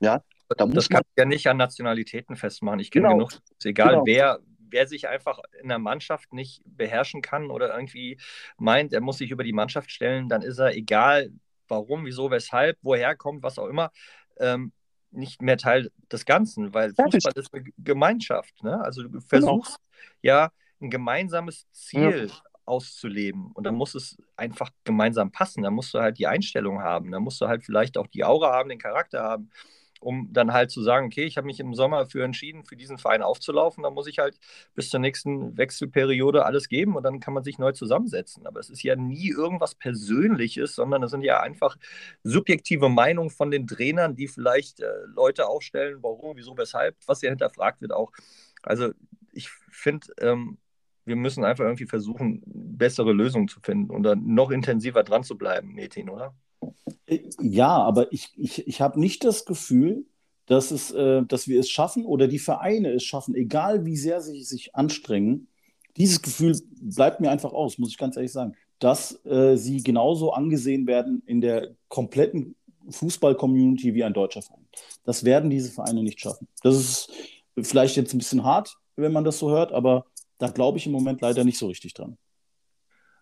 [0.00, 0.24] Ja,
[0.56, 2.80] da das kann man ja nicht an Nationalitäten festmachen.
[2.80, 3.26] Ich kenne genau.
[3.26, 3.32] genug.
[3.32, 4.06] Ist egal, genau.
[4.06, 8.18] wer, wer sich einfach in der Mannschaft nicht beherrschen kann oder irgendwie
[8.58, 11.30] meint, er muss sich über die Mannschaft stellen, dann ist er, egal
[11.68, 13.92] warum, wieso, weshalb, woher kommt, was auch immer,
[14.38, 14.72] ähm,
[15.12, 17.24] nicht mehr Teil des Ganzen, weil Fertig.
[17.24, 18.62] Fußball ist eine Gemeinschaft.
[18.62, 18.80] Ne?
[18.80, 19.24] Also du genau.
[19.26, 20.04] versuchst genau.
[20.22, 22.34] ja ein gemeinsames Ziel ja.
[22.64, 25.62] auszuleben und dann muss es einfach gemeinsam passen.
[25.62, 28.52] Da musst du halt die Einstellung haben, da musst du halt vielleicht auch die Aura
[28.52, 29.50] haben, den Charakter haben
[30.00, 32.98] um dann halt zu sagen, okay, ich habe mich im Sommer für entschieden, für diesen
[32.98, 34.38] Verein aufzulaufen, dann muss ich halt
[34.74, 38.46] bis zur nächsten Wechselperiode alles geben und dann kann man sich neu zusammensetzen.
[38.46, 41.76] Aber es ist ja nie irgendwas Persönliches, sondern es sind ja einfach
[42.24, 47.30] subjektive Meinungen von den Trainern, die vielleicht äh, Leute aufstellen, warum, wieso, weshalb, was ja
[47.30, 48.10] hinterfragt wird auch.
[48.62, 48.92] Also
[49.32, 50.58] ich finde, ähm,
[51.04, 55.36] wir müssen einfach irgendwie versuchen, bessere Lösungen zu finden und dann noch intensiver dran zu
[55.36, 56.34] bleiben, Metin, oder?
[57.40, 60.06] Ja, aber ich, ich, ich habe nicht das Gefühl,
[60.46, 64.20] dass, es, äh, dass wir es schaffen oder die Vereine es schaffen, egal wie sehr
[64.20, 65.48] sie sich anstrengen.
[65.96, 70.32] Dieses Gefühl bleibt mir einfach aus, muss ich ganz ehrlich sagen, dass äh, sie genauso
[70.32, 72.56] angesehen werden in der kompletten
[72.88, 74.66] Fußball-Community wie ein deutscher Verein.
[75.04, 76.48] Das werden diese Vereine nicht schaffen.
[76.62, 77.12] Das ist
[77.60, 80.06] vielleicht jetzt ein bisschen hart, wenn man das so hört, aber
[80.38, 82.16] da glaube ich im Moment leider nicht so richtig dran.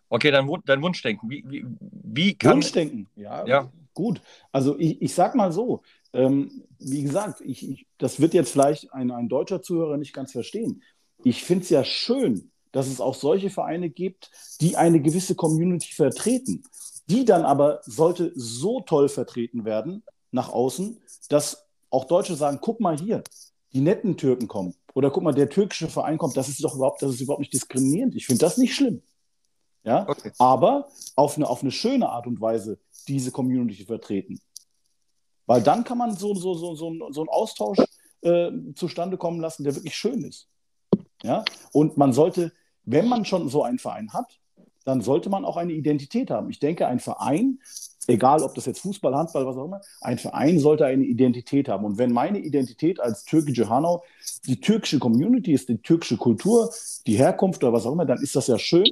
[0.08, 1.28] Okay, dein, dein Wunschdenken.
[1.30, 2.56] Wie, wie, wie kann...
[2.56, 3.72] Wunschdenken, ja, ja.
[3.94, 4.20] Gut.
[4.52, 8.92] Also ich, ich sag mal so, ähm, wie gesagt, ich, ich, das wird jetzt vielleicht
[8.92, 10.82] ein, ein deutscher Zuhörer nicht ganz verstehen.
[11.24, 15.92] Ich finde es ja schön, dass es auch solche Vereine gibt, die eine gewisse Community
[15.92, 16.62] vertreten,
[17.08, 22.80] die dann aber sollte so toll vertreten werden nach außen, dass auch Deutsche sagen, guck
[22.80, 23.22] mal hier,
[23.72, 27.02] die netten Türken kommen oder guck mal, der türkische Verein kommt, das ist doch überhaupt,
[27.02, 28.14] das ist überhaupt nicht diskriminierend.
[28.14, 29.02] Ich finde das nicht schlimm.
[29.84, 30.08] Ja?
[30.08, 30.32] Okay.
[30.38, 34.40] Aber auf eine, auf eine schöne Art und Weise diese Community vertreten.
[35.46, 37.78] Weil dann kann man so, so, so, so, so einen Austausch
[38.20, 40.48] äh, zustande kommen lassen, der wirklich schön ist.
[41.22, 41.44] Ja?
[41.72, 42.52] Und man sollte,
[42.84, 44.38] wenn man schon so einen Verein hat,
[44.84, 46.50] dann sollte man auch eine Identität haben.
[46.50, 47.60] Ich denke, ein Verein,
[48.06, 51.84] egal ob das jetzt Fußball, Handball, was auch immer, ein Verein sollte eine Identität haben.
[51.84, 54.02] Und wenn meine Identität als türkische Hanau
[54.46, 56.72] die türkische Community ist, die türkische Kultur,
[57.06, 58.88] die Herkunft oder was auch immer, dann ist das ja schön.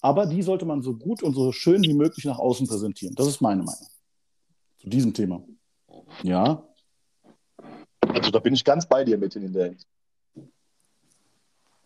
[0.00, 3.14] Aber die sollte man so gut und so schön wie möglich nach außen präsentieren.
[3.14, 3.86] Das ist meine Meinung
[4.78, 5.42] zu diesem Thema.
[6.22, 6.64] Ja.
[8.00, 9.74] Also da bin ich ganz bei dir mit in der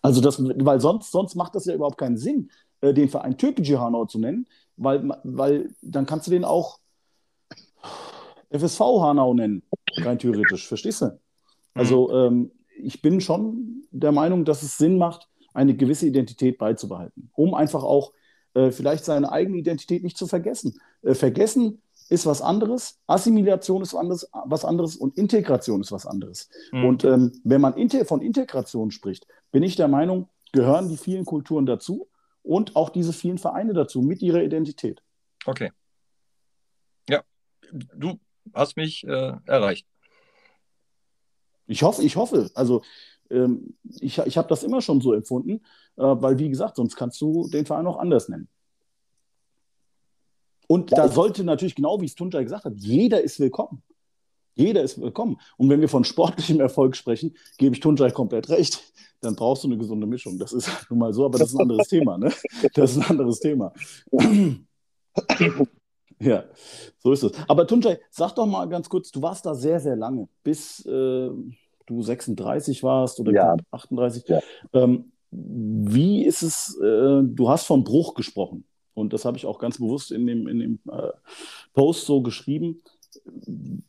[0.02, 3.76] Also das, weil sonst, sonst macht das ja überhaupt keinen Sinn, äh, den Verein Türkgücü
[3.76, 4.46] Hanau zu nennen,
[4.76, 6.78] weil, weil dann kannst du den auch
[8.50, 9.62] FSV Hanau nennen,
[9.98, 11.18] rein theoretisch, verstehst du?
[11.74, 12.14] Also mhm.
[12.14, 17.54] ähm, ich bin schon der Meinung, dass es Sinn macht, eine gewisse Identität beizubehalten, um
[17.54, 18.12] einfach auch
[18.54, 20.78] äh, vielleicht seine eigene Identität nicht zu vergessen.
[21.02, 26.50] Äh, vergessen ist was anderes, Assimilation ist anderes, was anderes und Integration ist was anderes.
[26.70, 26.84] Mhm.
[26.84, 31.24] Und ähm, wenn man inter von Integration spricht, bin ich der Meinung, gehören die vielen
[31.24, 32.08] Kulturen dazu
[32.42, 35.02] und auch diese vielen Vereine dazu mit ihrer Identität.
[35.46, 35.70] Okay.
[37.08, 37.22] Ja,
[37.72, 38.18] du
[38.52, 39.86] hast mich äh, erreicht.
[41.66, 42.50] Ich hoffe, ich hoffe.
[42.54, 42.82] Also
[43.32, 45.62] ähm, ich, ich habe das immer schon so empfunden,
[45.96, 48.48] äh, weil wie gesagt, sonst kannst du den Verein auch anders nennen.
[50.68, 53.82] Und ja, da sollte natürlich, genau wie es Tunja gesagt hat, jeder ist willkommen.
[54.54, 55.38] Jeder ist willkommen.
[55.56, 58.82] Und wenn wir von sportlichem Erfolg sprechen, gebe ich Tunjai komplett recht.
[59.20, 60.38] Dann brauchst du eine gesunde Mischung.
[60.38, 62.18] Das ist nun mal so, aber das ist ein anderes Thema.
[62.18, 62.32] Ne?
[62.74, 63.72] Das ist ein anderes Thema.
[66.18, 66.44] ja,
[66.98, 67.32] so ist es.
[67.48, 71.30] Aber Tunjai, sag doch mal ganz kurz, du warst da sehr, sehr lange, bis äh,
[71.86, 73.56] du 36 warst oder ja.
[73.70, 74.28] 38.
[74.28, 74.40] Ja.
[74.72, 78.64] Ähm, wie ist es, äh, du hast von Bruch gesprochen.
[78.94, 81.08] Und das habe ich auch ganz bewusst in dem, in dem äh,
[81.72, 82.82] Post so geschrieben.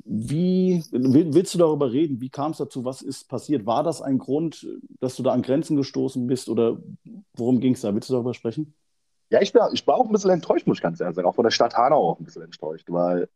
[0.06, 2.22] Wie willst du darüber reden?
[2.22, 2.86] Wie kam es dazu?
[2.86, 3.66] Was ist passiert?
[3.66, 4.66] War das ein Grund,
[5.00, 6.78] dass du da an Grenzen gestoßen bist oder
[7.36, 7.94] worum ging es da?
[7.94, 8.74] Willst du darüber sprechen?
[9.30, 11.28] Ja, ich war, ich war auch ein bisschen enttäuscht, muss ich ganz ehrlich sagen.
[11.28, 13.28] Auch von der Stadt Hanau auch ein bisschen enttäuscht, weil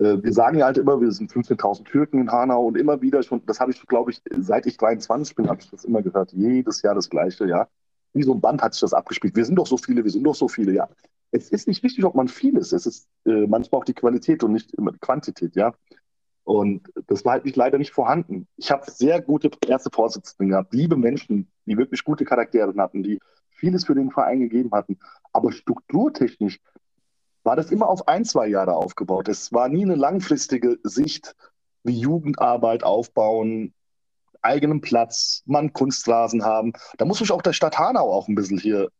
[0.00, 3.44] wir sagen ja halt immer, wir sind 15.000 Türken in Hanau und immer wieder, schon,
[3.46, 6.82] das habe ich, glaube ich, seit ich 23 bin, habe ich das immer gehört, jedes
[6.82, 7.68] Jahr das Gleiche, ja
[8.12, 9.36] wie so ein Band hat sich das abgespielt.
[9.36, 10.88] Wir sind doch so viele, wir sind doch so viele, ja.
[11.32, 12.72] Es ist nicht wichtig, ob man viel ist.
[12.72, 15.74] Es ist äh, manchmal auch die Qualität und nicht immer die Quantität, ja.
[16.42, 18.48] Und das war halt nicht, leider nicht vorhanden.
[18.56, 23.20] Ich habe sehr gute erste Vorsitzende gehabt, liebe Menschen, die wirklich gute Charaktere hatten, die
[23.50, 24.98] vieles für den Verein gegeben hatten.
[25.32, 26.60] Aber strukturtechnisch
[27.42, 29.28] war das immer auf ein, zwei Jahre aufgebaut.
[29.28, 31.34] Es war nie eine langfristige Sicht,
[31.82, 33.72] wie Jugendarbeit aufbauen,
[34.42, 36.72] eigenen Platz, man Kunstrasen haben.
[36.98, 38.90] Da muss ich auch der Stadt Hanau auch ein bisschen hier,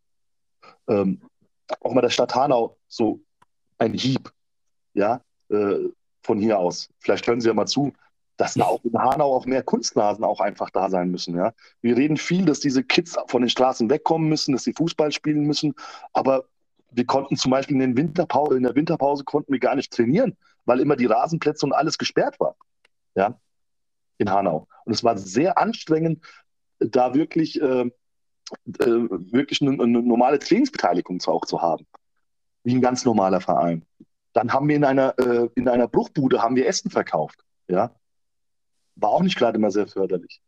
[0.88, 1.22] ähm,
[1.80, 3.20] auch mal der Stadt Hanau so
[3.78, 4.32] ein Hieb,
[4.94, 5.88] ja, äh,
[6.22, 6.88] von hier aus.
[6.98, 7.92] Vielleicht hören Sie ja mal zu,
[8.36, 11.52] dass da auch in Hanau auch mehr Kunstrasen auch einfach da sein müssen, ja.
[11.82, 15.42] Wir reden viel, dass diese Kids von den Straßen wegkommen müssen, dass sie Fußball spielen
[15.42, 15.74] müssen,
[16.12, 16.44] aber
[16.92, 20.36] wir konnten zum Beispiel in, den Winterpause, in der Winterpause konnten wir gar nicht trainieren,
[20.64, 22.56] weil immer die Rasenplätze und alles gesperrt war.
[23.14, 23.38] Ja,
[24.18, 24.66] in Hanau.
[24.84, 26.24] Und es war sehr anstrengend,
[26.78, 27.90] da wirklich, äh, äh,
[28.78, 31.86] wirklich eine, eine, normale Trainingsbeteiligung auch zu haben,
[32.64, 33.84] wie ein ganz normaler Verein.
[34.32, 37.40] Dann haben wir in einer, äh, in einer Bruchbude haben wir Essen verkauft.
[37.68, 37.94] Ja?
[38.96, 40.40] War auch nicht gerade immer sehr förderlich.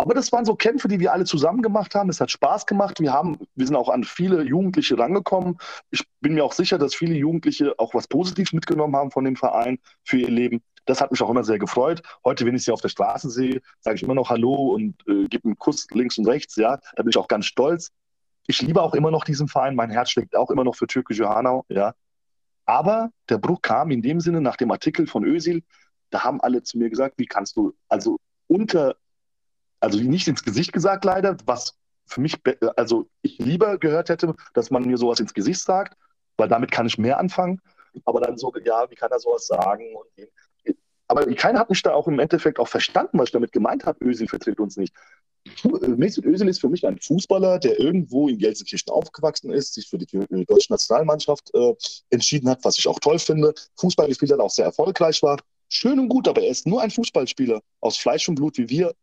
[0.00, 2.08] Aber das waren so Kämpfe, die wir alle zusammen gemacht haben.
[2.08, 3.00] Es hat Spaß gemacht.
[3.00, 5.58] Wir, haben, wir sind auch an viele Jugendliche rangekommen.
[5.90, 9.36] Ich bin mir auch sicher, dass viele Jugendliche auch was Positives mitgenommen haben von dem
[9.36, 10.62] Verein für ihr Leben.
[10.86, 12.00] Das hat mich auch immer sehr gefreut.
[12.24, 15.28] Heute, wenn ich sie auf der Straße sehe, sage ich immer noch Hallo und äh,
[15.28, 16.56] gebe einen Kuss links und rechts.
[16.56, 17.90] Ja, da bin ich auch ganz stolz.
[18.46, 19.76] ich liebe auch immer noch diesen Verein.
[19.76, 21.92] Mein Herz schlägt auch immer noch für türkische Hanau, ja.
[22.64, 25.62] Aber der Bruch kam in dem Sinne nach dem Artikel von Özil.
[26.08, 28.96] Da haben alle zu mir gesagt, wie kannst du, also unter,
[29.80, 31.74] also nicht ins Gesicht gesagt leider, was
[32.06, 32.36] für mich,
[32.76, 35.96] also ich lieber gehört hätte, dass man mir sowas ins Gesicht sagt,
[36.36, 37.60] weil damit kann ich mehr anfangen.
[38.04, 39.84] Aber dann so, ja, wie kann er sowas sagen?
[41.08, 43.98] aber keiner hat mich da auch im Endeffekt auch verstanden, was ich damit gemeint habe.
[44.04, 44.94] Özil vertritt uns nicht.
[45.96, 49.98] Mesut Özil ist für mich ein Fußballer, der irgendwo in Gelsenkirchen aufgewachsen ist, sich für
[49.98, 50.06] die
[50.46, 51.74] deutsche Nationalmannschaft äh,
[52.10, 53.52] entschieden hat, was ich auch toll finde.
[53.76, 55.38] Fußball gespielt hat, auch sehr erfolgreich war.
[55.68, 58.94] Schön und gut, aber er ist nur ein Fußballspieler aus Fleisch und Blut, wie wir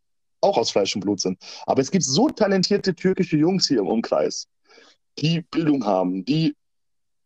[0.42, 1.40] auch aus Fleisch und Blut sind.
[1.66, 4.48] Aber es gibt so talentierte türkische Jungs hier im Umkreis,
[5.20, 6.56] die Bildung haben, die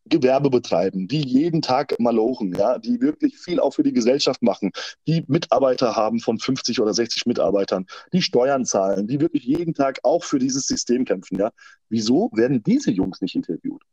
[0.05, 4.71] Gewerbe betreiben, die jeden Tag malochen, ja, die wirklich viel auch für die Gesellschaft machen,
[5.07, 9.99] die Mitarbeiter haben von 50 oder 60 Mitarbeitern, die Steuern zahlen, die wirklich jeden Tag
[10.03, 11.51] auch für dieses System kämpfen, ja.
[11.89, 13.83] Wieso werden diese Jungs nicht interviewt?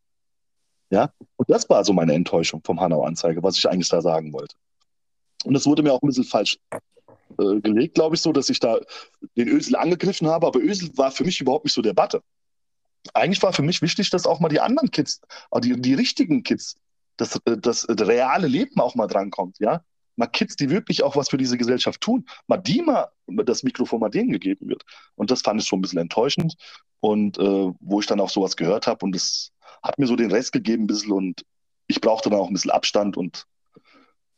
[0.90, 4.56] Ja, und das war so meine Enttäuschung vom Hanau-Anzeige, was ich eigentlich da sagen wollte.
[5.44, 6.58] Und das wurde mir auch ein bisschen falsch
[7.38, 8.78] äh, gelegt, glaube ich, so, dass ich da
[9.36, 12.22] den Ösel angegriffen habe, aber Ösel war für mich überhaupt nicht so der Batte
[13.14, 15.20] eigentlich war für mich wichtig, dass auch mal die anderen Kids,
[15.62, 16.76] die, die richtigen Kids,
[17.16, 19.82] dass das, das reale Leben auch mal drankommt, ja.
[20.16, 24.00] Mal Kids, die wirklich auch was für diese Gesellschaft tun, mal die mal das Mikrofon
[24.00, 24.82] mal denen gegeben wird.
[25.14, 26.56] Und das fand ich schon ein bisschen enttäuschend.
[26.98, 30.32] Und äh, wo ich dann auch sowas gehört habe und das hat mir so den
[30.32, 31.44] Rest gegeben ein bisschen und
[31.86, 33.44] ich brauchte dann auch ein bisschen Abstand und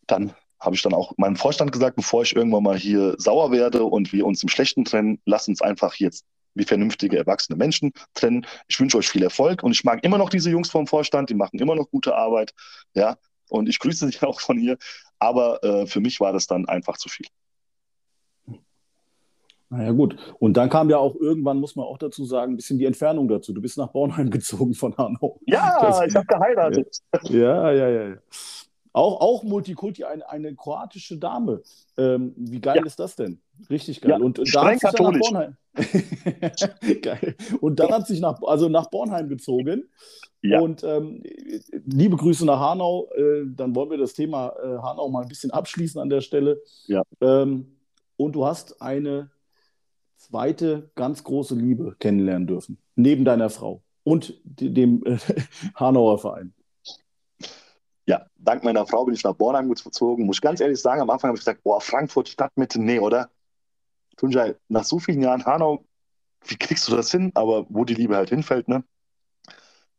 [0.06, 3.84] dann habe ich dann auch meinem Vorstand gesagt, bevor ich irgendwann mal hier sauer werde
[3.84, 8.46] und wir uns im Schlechten trennen, lass uns einfach jetzt wie vernünftige, erwachsene Menschen trennen.
[8.68, 11.34] Ich wünsche euch viel Erfolg und ich mag immer noch diese Jungs vom Vorstand, die
[11.34, 12.52] machen immer noch gute Arbeit,
[12.94, 13.16] ja,
[13.48, 14.76] und ich grüße sie auch von hier,
[15.18, 17.26] aber äh, für mich war das dann einfach zu viel.
[19.72, 20.16] Naja, gut.
[20.40, 23.28] Und dann kam ja auch irgendwann, muss man auch dazu sagen, ein bisschen die Entfernung
[23.28, 23.52] dazu.
[23.52, 25.38] Du bist nach Bornheim gezogen von Hanau.
[25.46, 26.98] Ja, das, ich habe geheiratet.
[27.22, 28.08] Ja, ja, ja.
[28.08, 28.16] ja.
[28.92, 31.62] Auch, auch Multikulti, eine, eine kroatische Dame.
[31.96, 32.86] Ähm, wie geil ja.
[32.86, 33.40] ist das denn?
[33.68, 34.12] Richtig geil.
[34.12, 35.56] Ja, und da hat sich nach Bornheim.
[37.02, 37.36] geil.
[37.60, 39.88] Und dann hat sich nach, also nach Bornheim gezogen.
[40.42, 40.60] Ja.
[40.60, 41.22] Und ähm,
[41.86, 43.08] liebe Grüße nach Hanau.
[43.14, 46.60] Äh, dann wollen wir das Thema äh, Hanau mal ein bisschen abschließen an der Stelle.
[46.86, 47.02] Ja.
[47.20, 47.76] Ähm,
[48.16, 49.30] und du hast eine
[50.16, 55.18] zweite ganz große Liebe kennenlernen dürfen, neben deiner Frau und dem äh,
[55.76, 56.54] Hanauer Verein
[58.10, 60.26] ja, dank meiner Frau bin ich nach Bornheim gezogen.
[60.26, 63.30] Muss ich ganz ehrlich sagen, am Anfang habe ich gesagt, boah, Frankfurt Stadtmitte, nee, oder?
[64.16, 65.84] Tunjai, nach so vielen Jahren Hanau,
[66.44, 67.30] wie kriegst du das hin?
[67.36, 68.82] Aber wo die Liebe halt hinfällt, ne?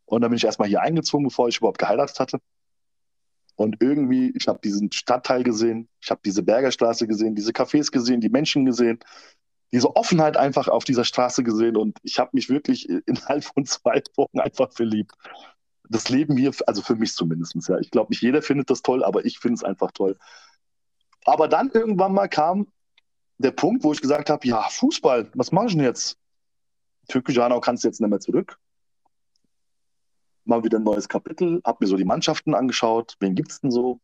[0.03, 2.39] Und dann bin ich erstmal hier eingezogen, bevor ich überhaupt geheiratet hatte.
[3.55, 8.19] Und irgendwie, ich habe diesen Stadtteil gesehen, ich habe diese Bergerstraße gesehen, diese Cafés gesehen,
[8.19, 8.99] die Menschen gesehen,
[9.71, 14.03] diese Offenheit einfach auf dieser Straße gesehen und ich habe mich wirklich innerhalb von zwei
[14.17, 15.15] Wochen einfach verliebt
[15.91, 17.77] das Leben hier, also für mich zumindest, ja.
[17.79, 20.17] Ich glaube, nicht jeder findet das toll, aber ich finde es einfach toll.
[21.25, 22.67] Aber dann irgendwann mal kam
[23.37, 26.17] der Punkt, wo ich gesagt habe, ja, Fußball, was mache ich denn jetzt?
[27.07, 28.57] Türkische Hanau kannst du jetzt nicht mehr zurück.
[30.45, 33.15] Mal wieder ein neues Kapitel, habe mir so die Mannschaften angeschaut.
[33.19, 33.99] Wen gibt es denn so?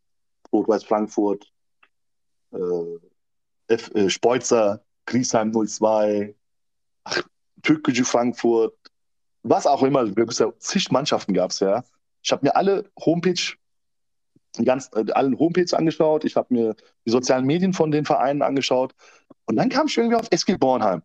[0.51, 1.51] Rot-Weiß Frankfurt,
[2.51, 6.35] äh, F, äh, Speutzer, Griesheim 02,
[7.03, 7.21] ach,
[7.63, 8.75] Türkische Frankfurt,
[9.49, 10.05] was auch immer,
[10.59, 11.83] zig Mannschaften gab es, ja.
[12.23, 13.55] Ich habe mir alle Homepage,
[14.57, 18.41] die ganz, äh, alle Homepages angeschaut, ich habe mir die sozialen Medien von den Vereinen
[18.41, 18.93] angeschaut
[19.45, 21.03] und dann kam ich irgendwie auf SG Bornheim.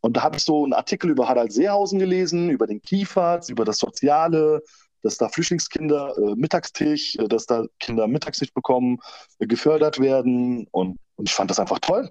[0.00, 3.64] Und da habe ich so einen Artikel über Harald Seehausen gelesen, über den Kiefert, über
[3.64, 4.62] das Soziale,
[5.02, 8.98] dass da Flüchtlingskinder äh, Mittagstisch, äh, dass da Kinder Mittagstisch bekommen,
[9.38, 10.66] äh, gefördert werden.
[10.70, 12.10] Und, und ich fand das einfach toll.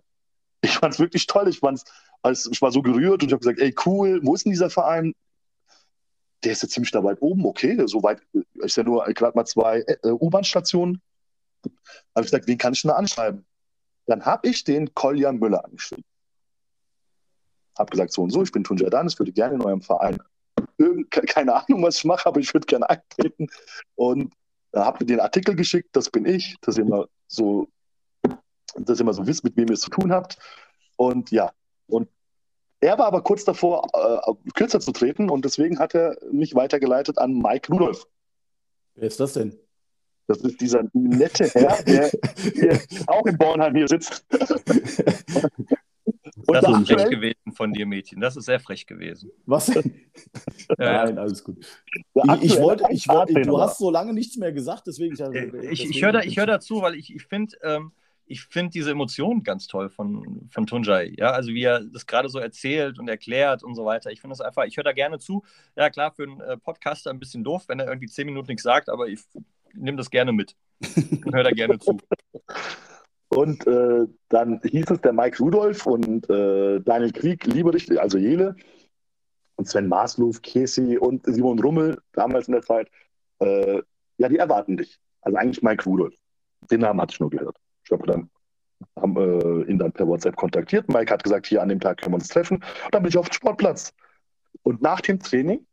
[0.61, 1.47] Ich fand es wirklich toll.
[1.47, 1.85] Ich fand es
[2.21, 4.69] als, ich war so gerührt und ich habe gesagt, ey, cool, wo ist denn dieser
[4.69, 5.13] Verein?
[6.43, 8.21] Der ist ja ziemlich da weit oben, okay, so weit
[8.55, 11.01] ist ja nur gerade mal zwei äh, U-Bahn-Stationen.
[11.63, 13.45] habe ich gesagt, wen kann ich denn da anschreiben?
[14.05, 16.05] Dann habe ich den Kolja Müller angeschrieben.
[17.77, 20.17] Habe gesagt, so und so, ich bin Tunja Dan, ich würde gerne in eurem Verein,
[20.77, 23.47] Irgend, keine Ahnung, was ich mache, aber ich würde gerne eintreten.
[23.95, 24.33] Und
[24.71, 27.67] da habe ich den Artikel geschickt, das bin ich, dass ihr mal so,
[28.75, 30.37] dass ihr mal so wisst, mit wem ihr es zu tun habt.
[30.95, 31.51] Und ja,
[31.87, 32.09] und
[32.79, 37.17] er war aber kurz davor, äh, kürzer zu treten und deswegen hat er mich weitergeleitet
[37.17, 38.07] an Mike Rudolph.
[38.95, 39.57] Wer ist das denn?
[40.27, 42.11] Das ist dieser nette Herr, der,
[42.55, 44.25] der auch in Bornheim hier sitzt.
[46.47, 48.21] Und das ist frech gewesen von dir, Mädchen.
[48.21, 49.31] Das ist sehr frech gewesen.
[49.45, 50.01] Was denn?
[50.77, 51.65] Nein, alles gut.
[52.13, 55.13] Ich, ich wollte, ich wollte, du hast so lange nichts mehr gesagt, deswegen.
[55.13, 57.91] Ich, ich, ich, ich höre da, hör dazu, weil ich, ich finde, ähm,
[58.27, 61.13] ich finde diese Emotionen ganz toll von, von Tunjai.
[61.17, 64.11] Ja, also wie er das gerade so erzählt und erklärt und so weiter.
[64.11, 65.43] Ich finde das einfach, ich höre da gerne zu.
[65.75, 68.63] Ja, klar, für einen äh, Podcaster ein bisschen doof, wenn er irgendwie zehn Minuten nichts
[68.63, 69.21] sagt, aber ich
[69.73, 70.55] nehme das gerne mit
[71.25, 71.97] und höre da gerne zu.
[73.29, 78.55] Und äh, dann hieß es der Mike Rudolph und äh, Daniel Krieg, Lieberich, also Jele,
[79.55, 82.89] und Sven Maaslow, Casey und Simon Rummel, damals in der Zeit,
[83.39, 83.81] äh,
[84.17, 84.99] ja, die erwarten dich.
[85.21, 86.15] Also eigentlich Mike Rudolph.
[86.71, 87.57] Den Namen hatte ich nur gehört.
[87.87, 88.29] Ich glaube, dann
[88.97, 90.89] haben äh, ihn dann per WhatsApp kontaktiert.
[90.89, 92.57] Mike hat gesagt, hier an dem Tag können wir uns treffen.
[92.57, 93.93] Und dann bin ich auf dem Sportplatz.
[94.63, 95.65] Und nach dem Training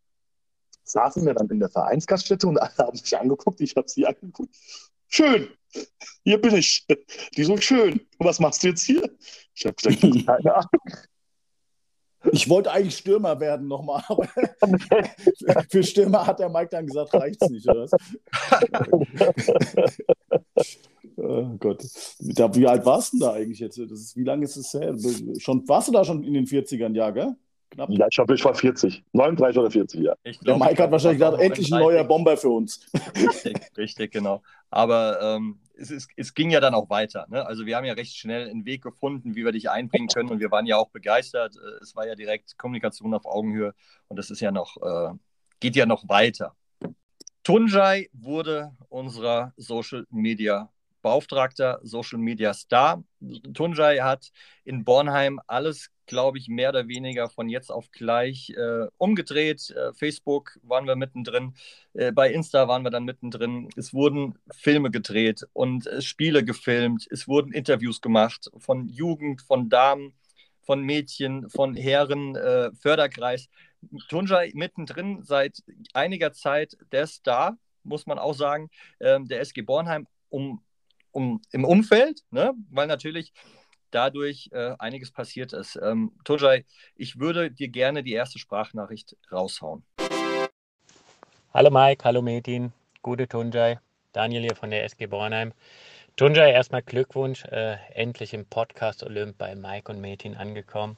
[0.84, 3.60] saßen wir dann in der Vereinsgaststätte und alle haben sich angeguckt.
[3.60, 4.54] Ich habe sie angeguckt.
[5.08, 5.48] Schön,
[6.22, 6.86] hier bin ich.
[7.36, 8.00] Die so schön.
[8.20, 9.10] Was machst du jetzt hier?
[9.54, 10.70] Ich habe gesagt, keine Ahnung.
[12.32, 14.28] Ich wollte eigentlich Stürmer werden nochmal, aber
[15.68, 17.86] für Stürmer hat der Mike dann gesagt, reicht's nicht, oder?
[21.16, 21.82] oh Gott.
[22.18, 23.78] Wie alt warst du da eigentlich jetzt?
[23.78, 24.94] Das ist, wie lange ist es her?
[25.38, 27.36] Schon, warst du da schon in den 40ern, ja, gell?
[27.70, 27.90] Knapp.
[27.90, 29.04] Ja, ich glaube, ich war 40.
[29.12, 30.14] 39 oder 40, ja.
[30.22, 32.86] Glaub, der Mike hat wahrscheinlich gedacht, endlich ein neuer Bomber für uns.
[33.16, 34.42] Richtig, richtig, genau.
[34.70, 37.26] Aber ähm, es, es, es, ging ja dann auch weiter.
[37.28, 37.44] Ne?
[37.46, 40.40] Also wir haben ja recht schnell einen Weg gefunden, wie wir dich einbringen können und
[40.40, 41.56] wir waren ja auch begeistert.
[41.56, 43.74] Äh, es war ja direkt Kommunikation auf Augenhöhe
[44.08, 45.14] und das ist ja noch, äh,
[45.60, 46.54] geht ja noch weiter.
[47.42, 50.70] Tunjai wurde unserer Social Media
[51.04, 53.04] Beauftragter Social Media Star.
[53.52, 54.32] Tunjai hat
[54.64, 59.70] in Bornheim alles, glaube ich, mehr oder weniger von jetzt auf gleich äh, umgedreht.
[59.70, 61.54] Äh, Facebook waren wir mittendrin,
[61.94, 63.68] äh, bei Insta waren wir dann mittendrin.
[63.76, 67.06] Es wurden Filme gedreht und äh, Spiele gefilmt.
[67.10, 70.14] Es wurden Interviews gemacht von Jugend, von Damen,
[70.62, 73.48] von Mädchen, von Herren, äh, Förderkreis.
[74.08, 75.62] Tunjai mittendrin seit
[75.92, 80.62] einiger Zeit der Star, muss man auch sagen, ähm, der SG Bornheim um
[81.14, 82.52] um, im Umfeld, ne?
[82.70, 83.32] weil natürlich
[83.94, 85.78] dadurch äh, einiges passiert ist.
[85.82, 86.64] Ähm, Tujai,
[86.96, 89.84] ich würde dir gerne die erste Sprachnachricht raushauen.
[91.52, 93.78] Hallo Mike, hallo Metin, gute Tunjai,
[94.12, 95.52] Daniel hier von der SG Bornheim.
[96.16, 100.96] Tunjai, erstmal Glückwunsch, äh, endlich im Podcast Olymp bei Mike und Metin angekommen.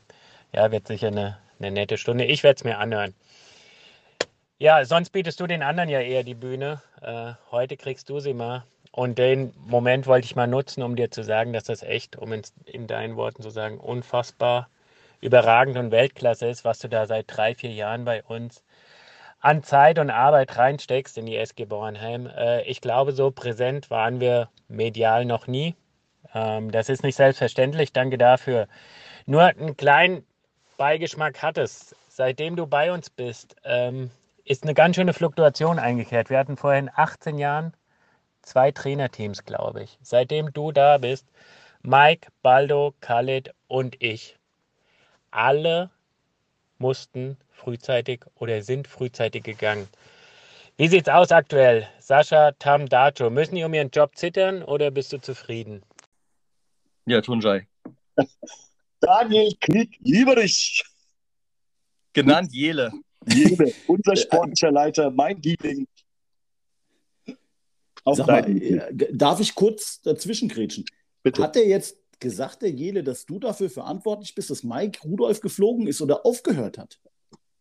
[0.52, 2.24] Ja, wird sicher eine, eine nette Stunde.
[2.24, 3.14] Ich werde es mir anhören.
[4.58, 6.80] Ja, sonst bietest du den anderen ja eher die Bühne.
[7.02, 8.64] Äh, heute kriegst du sie mal.
[8.96, 12.32] Und den Moment wollte ich mal nutzen, um dir zu sagen, dass das echt, um
[12.32, 14.70] in, in deinen Worten zu sagen, unfassbar
[15.20, 18.64] überragend und Weltklasse ist, was du da seit drei, vier Jahren bei uns
[19.40, 22.26] an Zeit und Arbeit reinsteckst in die SG Bornheim.
[22.26, 25.74] Äh, ich glaube, so präsent waren wir medial noch nie.
[26.32, 27.92] Ähm, das ist nicht selbstverständlich.
[27.92, 28.66] Danke dafür.
[29.26, 30.24] Nur einen kleinen
[30.78, 31.94] Beigeschmack hat es.
[32.08, 34.10] Seitdem du bei uns bist, ähm,
[34.46, 36.30] ist eine ganz schöne Fluktuation eingekehrt.
[36.30, 37.74] Wir hatten vorhin 18 Jahren
[38.46, 39.98] zwei Trainerteams, glaube ich.
[40.02, 41.26] Seitdem du da bist,
[41.82, 44.36] Mike, Baldo, Khaled und ich,
[45.30, 45.90] alle
[46.78, 49.88] mussten frühzeitig oder sind frühzeitig gegangen.
[50.76, 51.88] Wie sieht's aus aktuell?
[52.00, 55.82] Sascha, Tam, Dato, müssen die um ihren Job zittern oder bist du zufrieden?
[57.06, 57.66] Ja, Tunjai.
[59.00, 60.84] Daniel Krieg, lieber dich.
[62.12, 62.92] Genannt Jele.
[63.26, 65.86] Jele, unser sportlicher Leiter, mein Liebling.
[68.14, 70.84] Sag mal, äh, darf ich kurz dazwischen grätschen?
[71.22, 71.42] Bitte.
[71.42, 75.86] Hat er jetzt gesagt, der Jele, dass du dafür verantwortlich bist, dass Mike Rudolf geflogen
[75.86, 77.00] ist oder aufgehört hat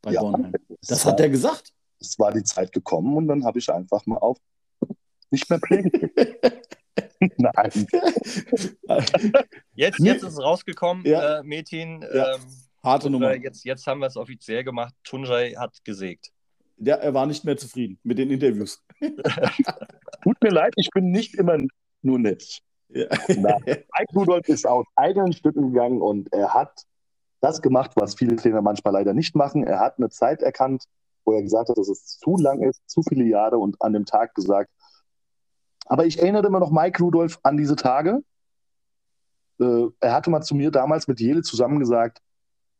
[0.01, 0.53] bei ja, Bornheim?
[0.87, 1.73] Das war, hat er gesagt.
[1.99, 4.37] Es war die Zeit gekommen und dann habe ich einfach mal auf
[5.31, 5.91] nicht mehr prägen.
[7.37, 7.87] Nein.
[9.73, 11.39] jetzt, jetzt ist es rausgekommen, ja.
[11.39, 12.01] äh, Metin.
[12.01, 12.35] Ja.
[12.35, 12.41] Ähm,
[12.83, 13.35] Harte Nummer.
[13.35, 14.93] Jetzt, jetzt haben wir es offiziell gemacht.
[15.03, 16.31] Tunjai hat gesägt.
[16.77, 18.83] Ja, er war nicht mehr zufrieden mit den Interviews.
[18.99, 21.57] Tut mir leid, ich bin nicht immer
[22.01, 22.61] nur nett.
[22.89, 23.07] Ja.
[23.27, 26.83] Mike Rudolph ist aus eigenen Stücken gegangen und er hat
[27.41, 29.63] das gemacht, was viele Trainer manchmal leider nicht machen.
[29.63, 30.85] Er hat eine Zeit erkannt,
[31.23, 34.05] wo er gesagt hat, dass es zu lang ist, zu viele Jahre und an dem
[34.05, 34.69] Tag gesagt.
[35.85, 38.23] Aber ich erinnere immer noch Mike Rudolph an diese Tage.
[39.59, 42.21] Äh, er hatte mal zu mir damals mit Jele zusammen gesagt,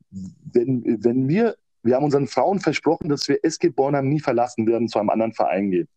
[0.10, 1.56] wenn, wenn wir
[1.86, 5.34] wir haben unseren Frauen versprochen, dass wir SG Bornheim nie verlassen werden, zu einem anderen
[5.34, 5.88] Verein gehen.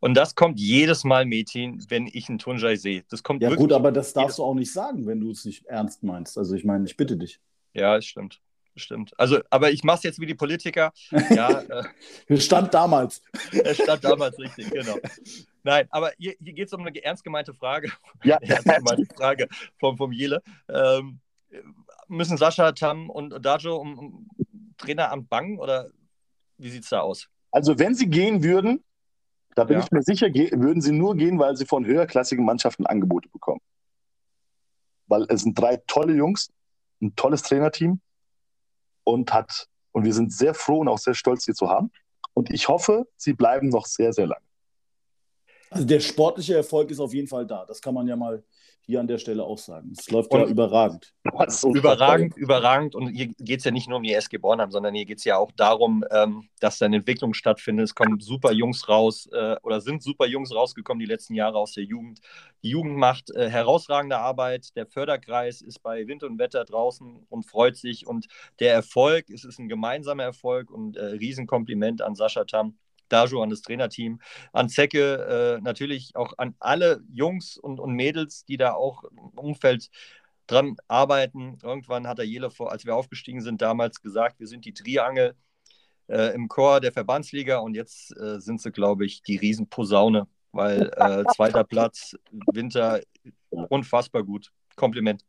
[0.00, 3.04] Und das kommt jedes Mal, Mädchen, wenn ich einen Tunjai sehe.
[3.08, 5.64] Das kommt ja gut, aber das darfst du auch nicht sagen, wenn du es nicht
[5.66, 6.36] ernst meinst.
[6.36, 7.40] Also ich meine, ich bitte dich.
[7.72, 8.40] Ja, es stimmt.
[8.78, 9.18] Stimmt.
[9.18, 10.92] Also, aber ich mache es jetzt wie die Politiker.
[11.30, 11.60] Ja,
[12.28, 13.22] äh, stand damals.
[13.52, 14.98] Es stand damals, richtig, genau.
[15.62, 17.90] Nein, aber hier, hier geht es um eine ernst gemeinte Frage.
[18.22, 18.36] Ja.
[18.42, 20.42] ernst gemeinte Frage vom, vom Jele.
[20.68, 21.20] Ähm,
[22.08, 24.30] müssen Sascha, Tam und Dajo um, um
[24.76, 25.90] Traineramt bangen oder
[26.58, 27.28] wie sieht es da aus?
[27.50, 28.82] Also wenn sie gehen würden,
[29.54, 29.84] Da bin Ja.
[29.84, 33.62] ich mir sicher, würden sie nur gehen, weil sie von höherklassigen Mannschaften Angebote bekommen.
[35.06, 36.50] Weil es sind drei tolle Jungs,
[37.00, 38.00] ein tolles Trainerteam
[39.04, 41.90] und hat, und wir sind sehr froh und auch sehr stolz, sie zu haben.
[42.34, 44.44] Und ich hoffe, sie bleiben noch sehr, sehr lange.
[45.70, 47.64] Also der sportliche Erfolg ist auf jeden Fall da.
[47.64, 48.44] Das kann man ja mal
[48.86, 49.92] hier an der Stelle auch sagen.
[49.98, 51.12] Es läuft ja Und- überragend.
[51.46, 51.74] Ist unfassbar.
[51.74, 52.94] Überragend, überragend.
[52.94, 55.24] Und hier geht es ja nicht nur um die SG Bornheim, sondern hier geht es
[55.24, 57.86] ja auch darum, ähm, dass da eine Entwicklung stattfindet.
[57.86, 61.72] Es kommen super Jungs raus äh, oder sind super Jungs rausgekommen die letzten Jahre aus
[61.72, 62.20] der Jugend.
[62.62, 64.76] Die Jugend macht äh, herausragende Arbeit.
[64.76, 68.06] Der Förderkreis ist bei Wind und Wetter draußen und freut sich.
[68.06, 68.26] Und
[68.60, 72.78] der Erfolg, es ist ein gemeinsamer Erfolg und äh, Riesenkompliment an Sascha Tam.
[73.08, 74.20] Dajo, an das Trainerteam,
[74.52, 79.38] an Zecke, äh, natürlich auch an alle Jungs und, und Mädels, die da auch im
[79.38, 79.90] Umfeld
[80.46, 81.58] dran arbeiten.
[81.62, 85.34] Irgendwann hat der Jele vor, als wir aufgestiegen sind, damals gesagt, wir sind die Triangel
[86.08, 90.90] äh, im Chor der Verbandsliga und jetzt äh, sind sie, glaube ich, die Riesenposaune, weil
[90.96, 92.16] äh, zweiter Platz,
[92.52, 93.00] Winter,
[93.50, 94.52] unfassbar gut.
[94.76, 95.24] Kompliment.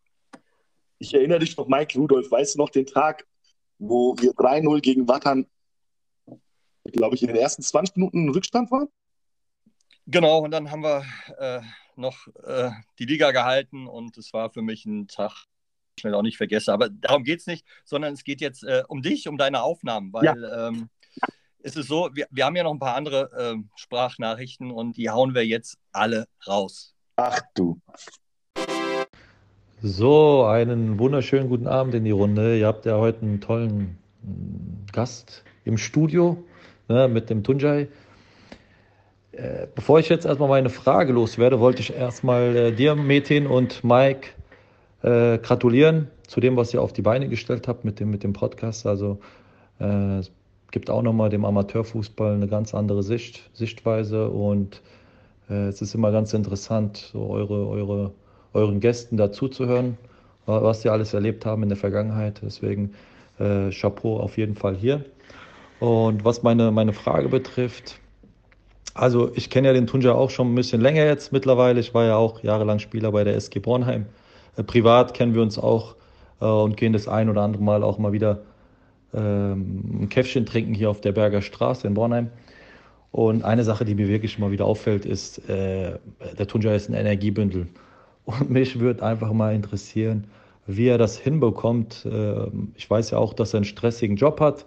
[0.99, 3.25] Ich erinnere dich noch, Mike Rudolph, weißt du noch den Tag,
[3.79, 5.45] wo wir 3-0 gegen Wattern,
[6.91, 8.87] glaube ich, in den ersten 20 Minuten in Rückstand waren?
[10.05, 11.03] Genau, und dann haben wir
[11.37, 11.61] äh,
[11.95, 15.45] noch äh, die Liga gehalten und es war für mich ein Tag,
[15.99, 16.71] schnell auch nicht vergessen.
[16.71, 20.13] Aber darum geht es nicht, sondern es geht jetzt äh, um dich, um deine Aufnahmen,
[20.13, 20.89] weil ähm,
[21.59, 25.09] es ist so, wir, wir haben ja noch ein paar andere ähm, Sprachnachrichten und die
[25.09, 26.95] hauen wir jetzt alle raus.
[27.17, 27.81] Ach du.
[29.81, 32.57] So, einen wunderschönen guten Abend in die Runde.
[32.57, 36.43] Ihr habt ja heute einen tollen mm, Gast im Studio
[36.87, 37.87] ne, mit dem Tunjai.
[39.31, 43.83] Äh, bevor ich jetzt erstmal meine Frage loswerde, wollte ich erstmal äh, dir, Metin und
[43.83, 44.29] Mike,
[45.03, 48.33] äh, gratulieren zu dem, was ihr auf die Beine gestellt habt mit dem, mit dem
[48.33, 48.85] Podcast.
[48.85, 49.19] Also
[49.79, 50.31] äh, es
[50.71, 54.81] gibt auch nochmal dem Amateurfußball eine ganz andere Sicht, Sichtweise und
[55.49, 58.11] äh, es ist immer ganz interessant, so eure, eure
[58.57, 59.97] euren Gästen dazuzuhören,
[60.45, 62.41] was sie alles erlebt haben in der Vergangenheit.
[62.43, 62.93] Deswegen
[63.39, 65.05] äh, Chapeau auf jeden Fall hier.
[65.79, 67.99] Und was meine, meine Frage betrifft,
[68.93, 71.79] also ich kenne ja den Tunja auch schon ein bisschen länger jetzt mittlerweile.
[71.79, 74.07] Ich war ja auch jahrelang Spieler bei der SG Bornheim.
[74.55, 75.95] Äh, privat kennen wir uns auch
[76.41, 78.41] äh, und gehen das ein oder andere Mal auch mal wieder
[79.13, 82.29] ähm, ein Käffchen trinken hier auf der Berger Straße in Bornheim.
[83.11, 85.97] Und eine Sache, die mir wirklich mal wieder auffällt, ist, äh,
[86.37, 87.67] der Tunja ist ein Energiebündel.
[88.25, 90.25] Und mich würde einfach mal interessieren,
[90.65, 92.05] wie er das hinbekommt.
[92.11, 94.65] Ähm, Ich weiß ja auch, dass er einen stressigen Job hat,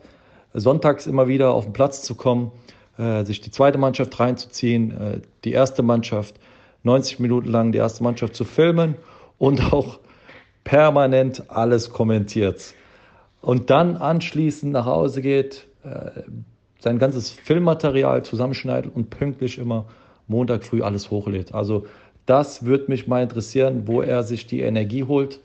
[0.55, 2.53] sonntags immer wieder auf den Platz zu kommen,
[2.99, 6.37] äh, sich die zweite Mannschaft reinzuziehen, äh, die erste Mannschaft
[6.83, 8.95] 90 Minuten lang die erste Mannschaft zu filmen
[9.39, 9.99] und auch
[10.65, 12.75] permanent alles kommentiert.
[13.41, 16.23] Und dann anschließend nach Hause geht, äh,
[16.79, 19.87] sein ganzes Filmmaterial zusammenschneidet und pünktlich immer
[20.29, 21.55] Montag früh alles hochlädt.
[21.55, 21.87] Also
[22.27, 25.41] das würde mich mal interessieren, wo er sich die Energie holt,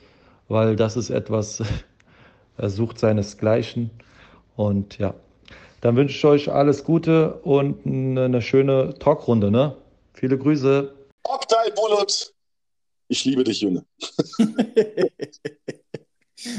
[0.47, 1.63] weil das ist etwas,
[2.57, 3.89] er sucht seinesgleichen.
[4.55, 5.13] Und ja,
[5.81, 9.51] dann wünsche ich euch alles Gute und eine, schöne Talkrunde.
[9.51, 9.75] Ne?
[10.13, 10.93] Viele Grüße.
[11.23, 12.33] Oktay Bulut.
[13.07, 13.85] Ich liebe dich, Junge.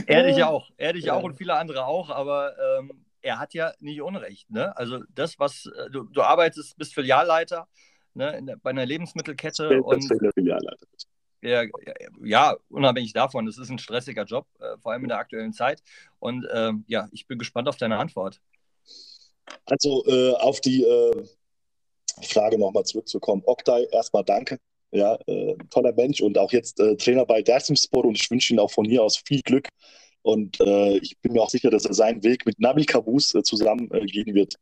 [0.07, 1.15] Er dich auch, er dich Ja.
[1.15, 4.51] auch und viele andere auch, aber ähm, er hat ja nicht Unrecht.
[4.51, 4.77] Ne?
[4.77, 7.69] Also das, was äh, du, du arbeitest, bist Filialleiter
[8.15, 10.87] ne, in bei einer Lebensmittelkette und Stellvertretender Filialleiter.
[11.43, 11.65] Ja,
[12.23, 15.83] ja, unabhängig davon, es ist ein stressiger Job, äh, vor allem in der aktuellen Zeit.
[16.19, 18.41] Und ähm, ja, ich bin gespannt auf deine Antwort.
[19.65, 21.25] Also äh, auf die äh,
[22.23, 23.43] Frage nochmal zurückzukommen.
[23.47, 24.59] Oktay, erstmal danke.
[24.93, 28.61] Ja, äh, toller Mensch und auch jetzt äh, Trainer bei Dersimspor und ich wünsche ihm
[28.61, 29.69] auch von hier aus viel Glück.
[30.23, 33.43] Und äh, ich bin mir auch sicher, dass er seinen Weg mit Nabil Kabus äh,
[33.43, 34.55] zusammen äh, gehen wird.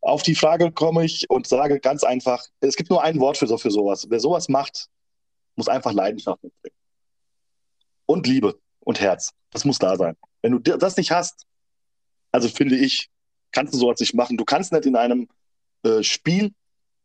[0.00, 3.46] Auf die Frage komme ich und sage ganz einfach: Es gibt nur ein Wort für,
[3.46, 4.06] so, für sowas.
[4.08, 4.88] Wer sowas macht,
[5.56, 6.76] muss einfach Leidenschaft mitbringen.
[8.06, 9.32] Und Liebe und Herz.
[9.50, 10.16] Das muss da sein.
[10.42, 11.46] Wenn du das nicht hast,
[12.32, 13.08] also finde ich,
[13.52, 14.36] kannst du sowas nicht machen.
[14.36, 15.28] Du kannst nicht in einem
[15.82, 16.52] äh, Spiel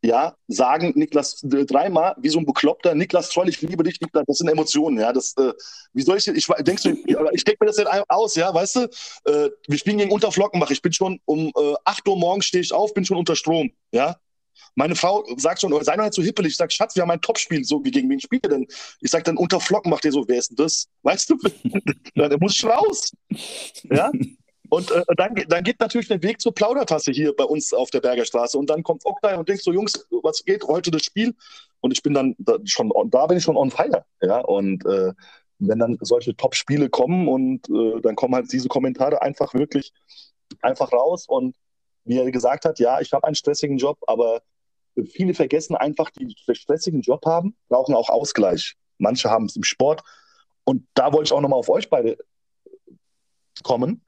[0.06, 4.38] ja, sagen, Niklas, dreimal, wie so ein Bekloppter, Niklas Troll, ich liebe dich, Niklas, das
[4.38, 5.52] sind Emotionen, ja, das, äh,
[5.94, 6.92] wie soll ich, ich denkst du,
[7.34, 8.80] ich denke mir das nicht aus, ja, weißt du,
[9.26, 12.72] äh, wir spielen gegen Unterflockenbach, ich bin schon um äh, 8 Uhr morgens stehe ich
[12.72, 14.18] auf, bin schon unter Strom, ja,
[14.76, 16.52] meine Frau sagt schon, sei doch nicht so hippelig.
[16.52, 17.64] Ich sag, Schatz, wir haben ein Topspiel.
[17.64, 18.68] So, wie gegen wen spielt ihr denn?
[19.02, 20.88] Ich sag dann, unter Flocken macht ihr so, wer ist denn das?
[21.04, 21.38] Weißt du?
[22.16, 23.12] der muss schon raus.
[23.84, 24.12] Ja?
[24.70, 28.02] Und äh, dann, dann geht natürlich der Weg zur Plaudertasse hier bei uns auf der
[28.02, 28.58] Berger Straße.
[28.58, 31.36] Und dann kommt Oktay und denkt so, Jungs, was geht heute das Spiel?
[31.82, 34.06] Und ich bin dann da, schon, da bin ich schon on fire.
[34.22, 35.14] Ja, und äh,
[35.60, 39.94] wenn dann solche Top-Spiele kommen und äh, dann kommen halt diese Kommentare einfach wirklich
[40.62, 41.26] einfach raus.
[41.28, 41.56] Und
[42.06, 44.42] wie er gesagt hat, ja, ich habe einen stressigen Job, aber
[45.12, 48.76] viele vergessen einfach, die einen stressigen Job haben, brauchen auch Ausgleich.
[48.98, 50.04] Manche haben es im Sport.
[50.64, 52.18] Und da wollte ich auch nochmal auf euch beide
[53.64, 54.02] kommen.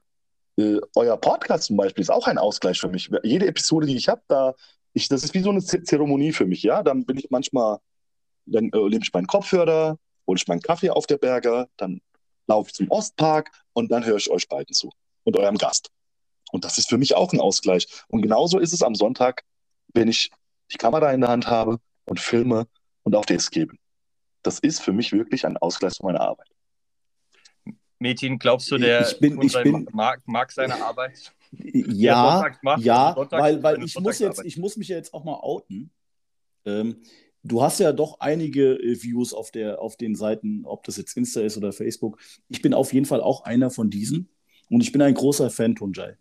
[0.56, 3.10] Äh, euer Podcast zum Beispiel ist auch ein Ausgleich für mich.
[3.22, 4.54] Jede Episode, die ich habe, da
[4.94, 6.82] ich, das ist wie so eine Zeremonie für mich, ja.
[6.82, 7.78] Dann bin ich manchmal,
[8.46, 12.00] dann äh, nehme ich meinen Kopfhörer, hole ich meinen Kaffee auf der Berge, dann
[12.46, 14.90] laufe ich zum Ostpark und dann höre ich euch beiden zu
[15.24, 15.90] und eurem Gast.
[16.52, 17.86] Und das ist für mich auch ein Ausgleich.
[18.08, 19.44] Und genauso ist es am Sonntag,
[19.94, 20.30] wenn ich
[20.72, 22.66] die Kamera in der Hand habe und filme
[23.02, 23.74] und auf DS gebe.
[24.42, 26.48] Das ist für mich wirklich ein Ausgleich zu meiner Arbeit.
[27.98, 31.34] Metin, glaubst du, der ich bin, ich bin, mag, mag seine Arbeit?
[31.50, 35.90] Ja, macht, ja, weil, weil ich muss jetzt, ich muss mich jetzt auch mal outen.
[36.64, 37.02] Ähm,
[37.42, 41.16] du hast ja doch einige äh, Views auf, der, auf den Seiten, ob das jetzt
[41.16, 42.20] Insta ist oder Facebook.
[42.48, 44.28] Ich bin auf jeden Fall auch einer von diesen
[44.68, 46.16] und ich bin ein großer Fan, Tunjai.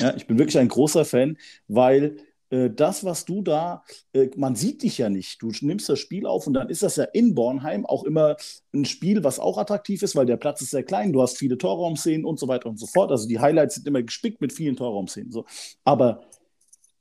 [0.00, 1.38] Ja, ich bin wirklich ein großer Fan,
[1.68, 2.16] weil
[2.50, 5.40] äh, das, was du da, äh, man sieht dich ja nicht.
[5.40, 8.36] Du nimmst das Spiel auf und dann ist das ja in Bornheim auch immer
[8.74, 11.58] ein Spiel, was auch attraktiv ist, weil der Platz ist sehr klein, du hast viele
[11.58, 13.10] Torraumszenen und so weiter und so fort.
[13.10, 15.30] Also die Highlights sind immer gespickt mit vielen Torraumszenen.
[15.30, 15.46] So.
[15.84, 16.22] Aber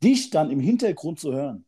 [0.03, 1.65] dich dann im Hintergrund zu hören,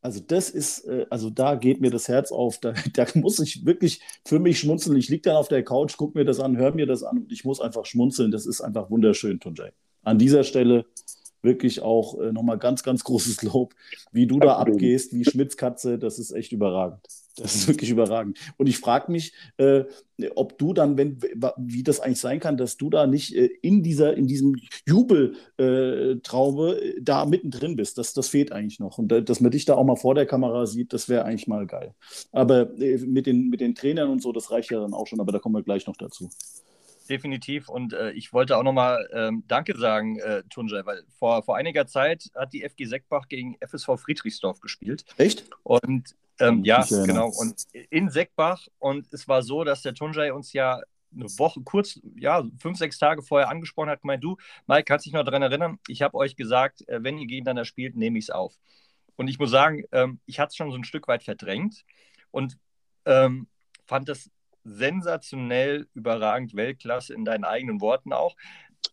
[0.00, 2.58] also das ist, äh, also da geht mir das Herz auf.
[2.58, 4.96] Da, da muss ich wirklich für mich schmunzeln.
[4.96, 7.32] Ich liege dann auf der Couch, gucke mir das an, höre mir das an und
[7.32, 8.30] ich muss einfach schmunzeln.
[8.30, 9.72] Das ist einfach wunderschön, Tunjai.
[10.08, 10.86] An dieser Stelle
[11.42, 13.74] wirklich auch äh, nochmal ganz, ganz großes Lob,
[14.10, 17.00] wie du da abgehst, wie Schmitzkatze, das ist echt überragend.
[17.36, 18.38] Das ist wirklich überragend.
[18.56, 19.84] Und ich frage mich, äh,
[20.34, 21.20] ob du dann, wenn,
[21.56, 24.56] wie das eigentlich sein kann, dass du da nicht äh, in, dieser, in diesem
[24.86, 27.98] Jubeltraube äh, da mittendrin bist.
[27.98, 28.98] Das, das fehlt eigentlich noch.
[28.98, 31.66] Und dass man dich da auch mal vor der Kamera sieht, das wäre eigentlich mal
[31.66, 31.94] geil.
[32.32, 35.20] Aber äh, mit, den, mit den Trainern und so, das reicht ja dann auch schon,
[35.20, 36.30] aber da kommen wir gleich noch dazu
[37.08, 37.68] definitiv.
[37.68, 41.86] Und äh, ich wollte auch nochmal ähm, Danke sagen, äh, Tunjai, weil vor, vor einiger
[41.86, 45.04] Zeit hat die FG Seckbach gegen FSV Friedrichsdorf gespielt.
[45.16, 45.48] Echt?
[45.62, 47.28] Und ähm, ja, genau.
[47.28, 48.66] Und in Seckbach.
[48.78, 50.80] Und es war so, dass der Tunjai uns ja
[51.14, 54.36] eine Woche, kurz, ja, fünf, sechs Tage vorher angesprochen hat, gemeint, du,
[54.66, 55.78] Mike, kannst dich noch daran erinnern?
[55.88, 58.54] Ich habe euch gesagt, äh, wenn ihr gegeneinander spielt, nehme ich es auf.
[59.16, 61.84] Und ich muss sagen, ähm, ich hatte es schon so ein Stück weit verdrängt
[62.30, 62.58] und
[63.04, 63.48] ähm,
[63.86, 64.30] fand das
[64.68, 68.36] sensationell, überragend, Weltklasse in deinen eigenen Worten auch,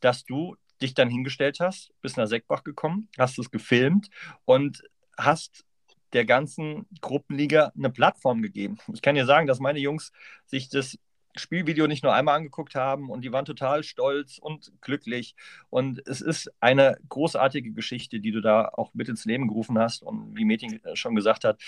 [0.02, 4.10] dass du dich dann hingestellt hast, bist nach Seckbach gekommen, hast es gefilmt
[4.46, 4.84] und
[5.18, 5.66] hast
[6.14, 8.78] der ganzen Gruppenliga eine Plattform gegeben.
[8.94, 10.12] Ich kann dir sagen, dass meine Jungs
[10.46, 10.98] sich das
[11.38, 15.36] Spielvideo nicht nur einmal angeguckt haben und die waren total stolz und glücklich.
[15.70, 20.04] Und es ist eine großartige Geschichte, die du da auch mit ins Leben gerufen hast.
[20.04, 21.62] Und wie Metin schon gesagt hat,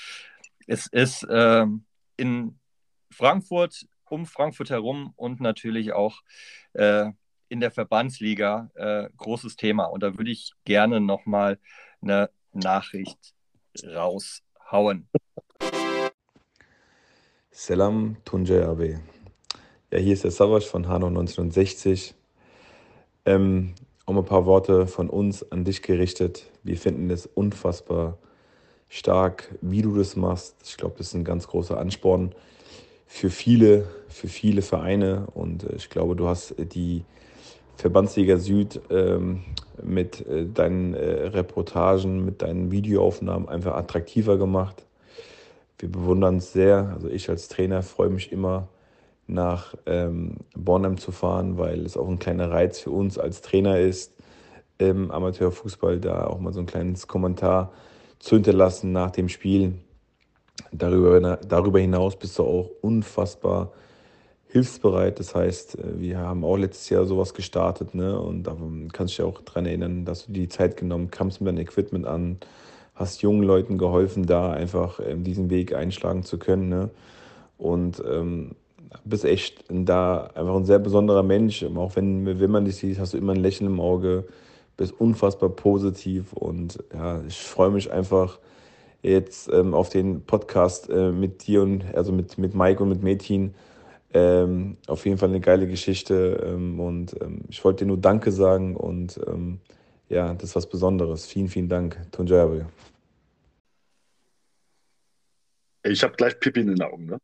[0.67, 1.65] es ist äh,
[2.15, 2.59] in
[3.11, 6.21] Frankfurt um Frankfurt herum und natürlich auch
[6.73, 7.11] äh,
[7.49, 9.85] in der Verbandsliga äh, großes Thema.
[9.85, 11.59] Und da würde ich gerne nochmal
[12.01, 13.33] eine Nachricht
[13.83, 15.09] raushauen.
[17.51, 18.99] Selam Tunjay Abe.
[19.91, 22.13] Ja, hier ist der Savas von Hanau 1960.
[23.25, 23.73] Ähm,
[24.05, 26.49] um ein paar Worte von uns an dich gerichtet.
[26.63, 28.17] Wir finden es unfassbar
[28.89, 30.55] stark, wie du das machst.
[30.65, 32.33] Ich glaube, das ist ein ganz großer Ansporn
[33.07, 35.27] für viele, für viele Vereine.
[35.33, 37.03] Und äh, ich glaube, du hast die
[37.77, 39.43] Verbandsliga Süd ähm,
[39.81, 44.83] mit äh, deinen äh, Reportagen, mit deinen Videoaufnahmen einfach attraktiver gemacht.
[45.79, 46.91] Wir bewundern es sehr.
[46.93, 48.67] Also ich als Trainer freue mich immer,
[49.27, 53.79] nach ähm, Bornheim zu fahren, weil es auch ein kleiner Reiz für uns als Trainer
[53.79, 54.13] ist,
[54.77, 57.73] im Amateurfußball da auch mal so ein kleines Kommentar
[58.19, 59.73] zu hinterlassen nach dem Spiel.
[60.71, 63.71] Darüber, darüber hinaus bist du auch unfassbar
[64.49, 65.19] hilfsbereit.
[65.19, 68.19] Das heißt, äh, wir haben auch letztes Jahr sowas gestartet, ne?
[68.19, 68.55] Und da
[68.93, 72.05] kannst du dich auch daran erinnern, dass du die Zeit genommen, kamst mit deinem Equipment
[72.05, 72.37] an,
[72.95, 76.69] hast jungen Leuten geholfen, da einfach ähm, diesen Weg einschlagen zu können.
[76.69, 76.89] Ne?
[77.57, 78.55] Und ähm,
[79.03, 81.63] bist echt da einfach ein sehr besonderer Mensch.
[81.63, 84.25] Auch wenn, wenn man dich sieht, hast du immer ein Lächeln im Auge,
[84.77, 88.39] bist unfassbar positiv und ja, ich freue mich einfach,
[89.01, 93.03] jetzt ähm, auf den Podcast äh, mit dir und also mit, mit Mike und mit
[93.03, 93.53] Metin.
[94.13, 98.31] Ähm, auf jeden Fall eine geile Geschichte ähm, und ähm, ich wollte dir nur Danke
[98.31, 99.59] sagen und ähm,
[100.09, 101.25] ja, das ist was Besonderes.
[101.25, 102.65] Vielen, vielen Dank, Tunjabi.
[105.83, 107.17] Ich habe gleich Pipi in den Augen, ne?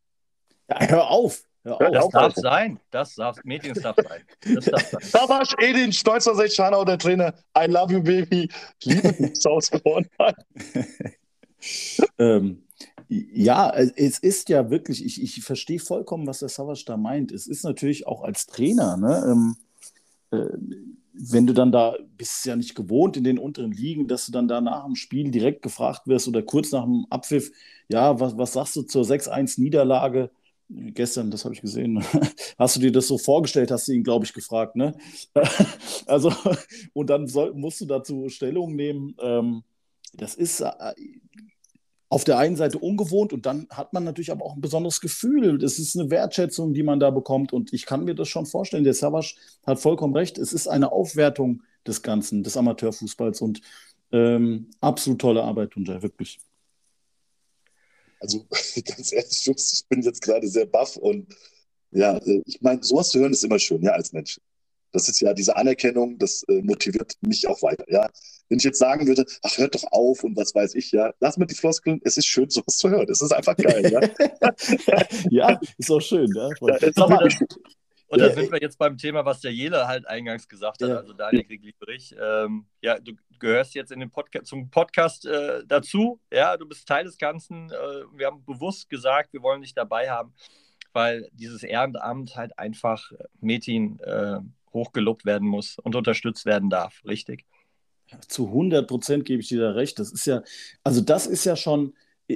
[0.69, 1.43] Ja, hör auf!
[1.65, 1.91] Hör auf.
[1.91, 2.79] Das darf sein.
[2.91, 4.21] Das darf, Medien darf sein.
[4.53, 5.01] Das darf sein.
[5.13, 7.33] Da war ich Edin, 1960 Hanau, der Trainer.
[7.57, 8.49] I love you, baby.
[8.83, 10.35] Liebe aus Bornheim
[12.17, 12.63] ähm,
[13.07, 17.31] ja, es ist ja wirklich, ich, ich verstehe vollkommen, was der Savage da meint.
[17.31, 19.55] Es ist natürlich auch als Trainer, ne, ähm,
[20.31, 20.57] äh,
[21.13, 24.47] wenn du dann da bist ja nicht gewohnt in den unteren Ligen, dass du dann
[24.47, 27.51] da nach dem Spiel direkt gefragt wirst oder kurz nach dem Abpfiff,
[27.87, 30.31] ja, was, was sagst du zur 6-1-Niederlage?
[30.69, 32.03] Gestern, das habe ich gesehen.
[32.57, 34.95] Hast du dir das so vorgestellt, hast du ihn, glaube ich, gefragt, ne?
[36.07, 36.33] also,
[36.93, 39.15] und dann soll, musst du dazu Stellung nehmen.
[39.19, 39.63] Ähm,
[40.13, 40.93] das ist äh,
[42.13, 45.57] auf der einen Seite ungewohnt und dann hat man natürlich aber auch ein besonderes Gefühl.
[45.57, 48.83] Das ist eine Wertschätzung, die man da bekommt und ich kann mir das schon vorstellen.
[48.83, 49.33] Der Savas
[49.65, 50.37] hat vollkommen recht.
[50.37, 53.61] Es ist eine Aufwertung des Ganzen, des Amateurfußballs und
[54.11, 56.37] ähm, absolut tolle Arbeit, Tunja, wirklich.
[58.19, 58.45] Also
[58.85, 61.33] ganz ehrlich, ich bin jetzt gerade sehr baff und
[61.89, 64.39] ja, äh, ich meine, sowas zu hören ist immer schön, ja, als Mensch.
[64.93, 67.83] Das ist ja diese Anerkennung, das äh, motiviert mich auch weiter.
[67.87, 68.09] Ja,
[68.49, 71.37] wenn ich jetzt sagen würde, ach hört doch auf und was weiß ich, ja, lass
[71.37, 71.99] mir die Floskeln.
[72.03, 73.09] Es ist schön, sowas zu hören.
[73.09, 73.91] Es ist einfach geil.
[73.91, 73.99] ja?
[75.29, 76.31] ja, ist auch schön.
[76.35, 76.49] Ja?
[76.61, 77.27] ja mal,
[78.13, 80.97] und da sind wir jetzt beim Thema, was der Jele halt eingangs gesagt hat, ja.
[80.97, 82.15] also Daniel Grieberich.
[82.21, 86.21] Ähm, ja, du gehörst jetzt in den Podca zum Podcast äh, dazu.
[86.31, 87.71] Ja, du bist Teil des Ganzen.
[87.71, 90.35] Äh, wir haben bewusst gesagt, wir wollen dich dabei haben,
[90.91, 94.41] weil dieses Ehrenamt halt einfach Metin äh,
[94.73, 97.45] hochgelobt werden muss und unterstützt werden darf, richtig?
[98.27, 99.99] zu 100 Prozent gebe ich dir da recht.
[99.99, 100.43] Das ist ja,
[100.83, 101.93] also das ist ja schon,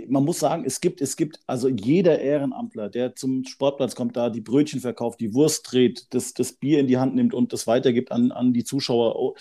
[0.08, 4.30] man muss sagen, es gibt, es gibt, also jeder Ehrenamtler, der zum Sportplatz kommt, da
[4.30, 7.68] die Brötchen verkauft, die Wurst dreht, das, das Bier in die Hand nimmt und das
[7.68, 9.16] weitergibt an, an die Zuschauer.
[9.18, 9.36] Oh,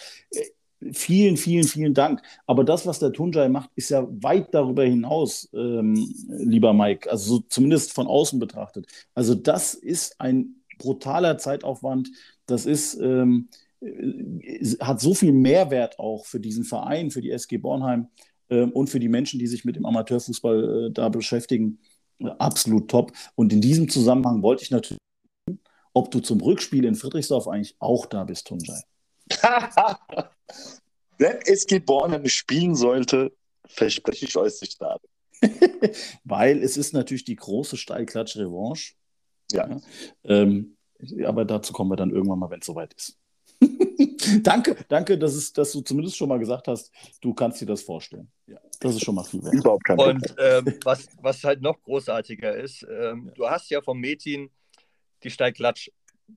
[0.93, 2.23] vielen, vielen, vielen Dank.
[2.47, 7.37] Aber das, was der Tunjai macht, ist ja weit darüber hinaus, ähm, lieber Mike, also
[7.37, 8.87] so zumindest von außen betrachtet.
[9.15, 12.11] Also das ist ein brutaler Zeitaufwand,
[12.47, 13.49] das ist, ähm,
[13.81, 18.09] äh, hat so viel Mehrwert auch für diesen Verein, für die SG Bornheim
[18.51, 21.79] ähm, und für die Menschen, die sich mit dem Amateurfußball äh, da beschäftigen.
[22.19, 23.13] Äh, absolut top.
[23.35, 25.01] Und in diesem Zusammenhang wollte ich natürlich,
[25.93, 28.81] ob du zum Rückspiel in Friedrichsdorf eigentlich auch da bist, Tunjai.
[31.19, 33.33] Wenn SG Bornheim spielen sollte,
[33.67, 34.99] verspreche ich euch nicht da.
[36.25, 38.95] Weil es ist natürlich die große Steilklatsch-Revanche.
[39.53, 39.69] Ja.
[39.69, 39.81] ja.
[40.25, 40.77] Ähm,
[41.25, 43.19] aber dazu kommen wir dann irgendwann mal, wenn es soweit ist.
[44.43, 46.91] danke, danke, dass, es, dass du zumindest schon mal gesagt hast,
[47.21, 48.31] du kannst dir das vorstellen.
[48.47, 49.55] Ja, das ist schon mal viel wert.
[49.55, 53.99] Überhaupt kein Und ähm, was, was halt noch großartiger ist, ähm, du hast ja vom
[53.99, 54.51] Metin
[55.23, 55.91] die Steigklatsch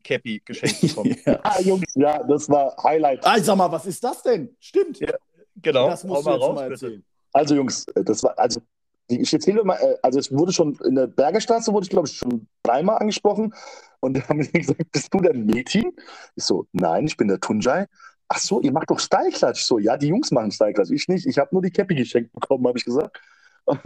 [0.04, 1.16] Cappy geschenkt bekommen.
[1.26, 1.40] ja.
[1.44, 3.26] Ah, Jungs, ja, das war Highlight.
[3.26, 4.56] Ah, sag mal, was ist das denn?
[4.60, 5.00] Stimmt.
[5.00, 5.14] Ja,
[5.56, 5.90] genau.
[5.90, 7.04] Das musst du jetzt raus, mal erzählen.
[7.34, 8.62] Also, Jungs, das war, also
[9.10, 12.18] ich erzähle mal, äh, also es wurde schon in der Bergerstraße, wurde ich glaube ich
[12.18, 13.54] schon dreimal angesprochen
[14.00, 15.92] und dann haben sie gesagt, bist du der Mädchen?
[16.36, 17.86] Ich so, nein, ich bin der Tunjai.
[18.28, 19.62] Ach so, ihr macht doch Steilklatsch.
[19.62, 21.26] Ich so, ja, die Jungs machen Steilklatsch, ich nicht.
[21.26, 23.20] Ich habe nur die Cappy geschenkt bekommen, habe ich gesagt.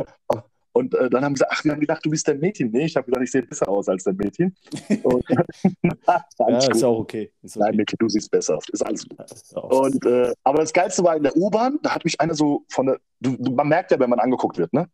[0.76, 2.72] Und äh, dann haben sie gesagt, ach, wir haben gedacht, du bist der Mädchen.
[2.72, 4.56] Nee, ich habe gesagt, ich sehe besser aus als der Mädchen.
[5.04, 7.32] Und, ja, ist ja auch okay.
[7.44, 7.66] Ist okay.
[7.66, 8.68] Nein, Mädchen, du siehst besser aus.
[8.70, 9.20] Ist alles gut.
[9.52, 12.66] Ja, und, äh, aber das Geilste war in der U-Bahn, da hat mich einer so
[12.70, 14.90] von der, du, du, man merkt ja, wenn man angeguckt wird, ne?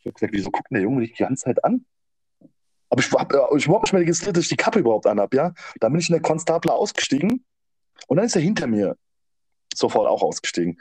[0.00, 1.84] Ich habe gesagt, wieso guckt der Junge mich die ganze Zeit an?
[2.90, 5.52] Aber ich habe ich überhaupt nicht mehr registriert, dass ich die Kappe überhaupt anhabe, ja.
[5.80, 7.44] Dann bin ich in der Konstabler ausgestiegen
[8.06, 8.96] und dann ist er hinter mir
[9.74, 10.80] sofort auch ausgestiegen.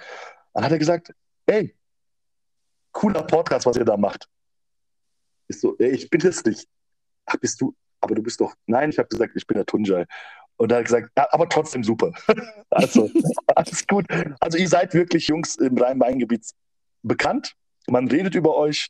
[0.54, 1.14] Dann hat er gesagt,
[1.48, 1.76] ey,
[2.92, 4.28] cooler Podcast, was ihr da macht.
[5.48, 6.68] Ich so, ey, ich bin es nicht.
[7.26, 10.06] Ach, bist du, aber du bist doch, nein, ich habe gesagt, ich bin der Tunjai.
[10.56, 12.12] Und er hat gesagt, ja, aber trotzdem super.
[12.70, 13.10] also,
[13.56, 14.06] alles gut.
[14.40, 16.50] Also ihr seid wirklich Jungs im Rhein-Main-Gebiet
[17.04, 17.56] bekannt
[17.90, 18.90] man redet über euch.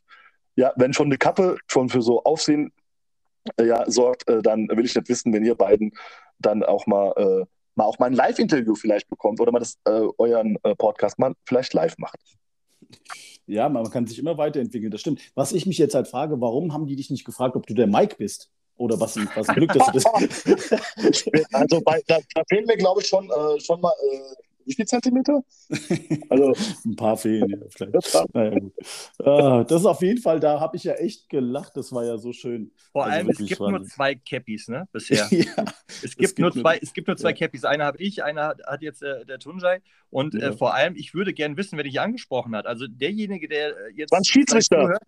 [0.56, 2.72] Ja, wenn schon eine Kappe schon für so Aufsehen
[3.56, 5.92] äh, ja, sorgt, äh, dann will ich nicht wissen, wenn ihr beiden
[6.38, 10.02] dann auch mal, äh, mal auch mal ein Live-Interview vielleicht bekommt oder mal das, äh,
[10.18, 12.18] euren äh, Podcast mal vielleicht live macht.
[13.46, 15.20] Ja, man kann sich immer weiterentwickeln, das stimmt.
[15.34, 17.86] Was ich mich jetzt halt frage, warum haben die dich nicht gefragt, ob du der
[17.86, 18.50] Mike bist?
[18.76, 20.04] Oder was, was Glück, dass du das.
[21.52, 23.92] also bei, da, da fehlen mir, glaube ich, schon, äh, schon mal
[24.68, 25.42] wie viel Zentimeter?
[26.28, 26.52] Also
[26.84, 28.34] ein paar fehlen ja vielleicht.
[28.34, 28.72] Naja, gut.
[29.24, 31.76] Ah, das ist auf jeden Fall, da habe ich ja echt gelacht.
[31.76, 32.70] Das war ja so schön.
[32.92, 34.86] Vor also allem, es gibt nur zwei Cappies, ne?
[34.92, 35.26] Bisher.
[35.30, 37.36] ja, es, gibt es, gibt nur zwei, es gibt nur zwei ja.
[37.36, 37.64] Cappies.
[37.64, 39.80] Einer habe ich, einer hat, hat jetzt äh, der Tunjai.
[40.10, 40.48] Und äh, ja.
[40.48, 42.66] äh, vor allem, ich würde gerne wissen, wer dich angesprochen hat.
[42.66, 44.10] Also derjenige, der äh, jetzt.
[44.10, 44.82] War ein Schiedsrichter.
[44.82, 45.02] Zuhört,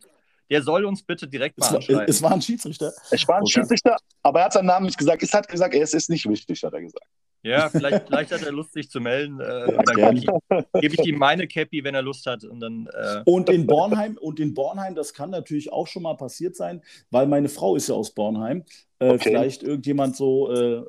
[0.50, 2.00] der soll uns bitte direkt mal es anschreiben.
[2.00, 2.92] War, es war ein Schiedsrichter.
[3.11, 3.52] Es war ein okay.
[3.52, 5.22] Schiedsrichter, aber er hat seinen Namen nicht gesagt.
[5.22, 7.06] Es hat gesagt, es ist nicht wichtig, hat er gesagt.
[7.43, 9.41] Ja, vielleicht, vielleicht hat er Lust, sich zu melden.
[9.41, 12.45] Äh, ja, dann gebe ich, geb ich, ihm meine Cappy, wenn er Lust hat.
[12.45, 16.16] Und, dann, äh und in Bornheim, und in Bornheim, das kann natürlich auch schon mal
[16.16, 18.64] passiert sein, weil meine Frau ist ja aus Bornheim.
[18.99, 19.30] Äh, okay.
[19.30, 20.82] Vielleicht irgendjemand so, äh,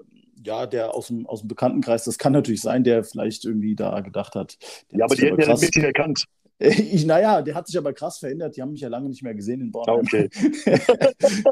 [0.43, 4.02] ja, der aus dem, aus dem Bekanntenkreis, das kann natürlich sein, der vielleicht irgendwie da
[4.02, 4.58] gedacht hat.
[4.91, 6.26] Ja, aber die hätten ja das Mädchen erkannt.
[6.91, 8.55] Ich, naja, der hat sich aber krass verändert.
[8.55, 9.99] Die haben mich ja lange nicht mehr gesehen in Bornheim.
[9.99, 10.30] Okay.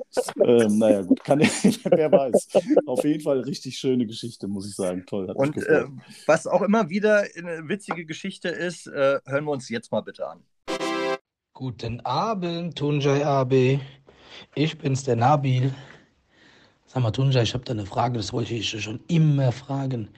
[0.45, 1.39] ähm, naja, gut, kann,
[1.84, 2.47] wer weiß.
[2.86, 5.03] Auf jeden Fall richtig schöne Geschichte, muss ich sagen.
[5.07, 5.28] Toll.
[5.28, 5.86] Hat Und äh,
[6.28, 10.28] was auch immer wieder eine witzige Geschichte ist, äh, hören wir uns jetzt mal bitte
[10.28, 10.43] an.
[11.53, 13.80] Guten Abend, Tunjai AB.
[14.55, 15.74] Ich bin's, der Nabil.
[16.86, 20.10] Sag mal, Tunjai, ich habe da eine Frage, das wollte ich schon immer fragen.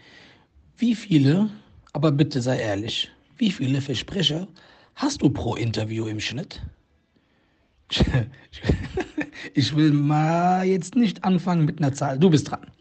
[0.78, 1.50] Wie viele,
[1.94, 4.48] aber bitte sei ehrlich, wie viele Versprecher
[4.96, 6.62] hast du pro Interview im Schnitt?
[9.54, 12.20] Ich will mal jetzt nicht anfangen mit einer Zahl.
[12.20, 12.72] Du bist dran.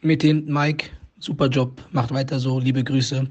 [0.00, 3.28] Mit den Mike, super Job, macht weiter so, liebe Grüße.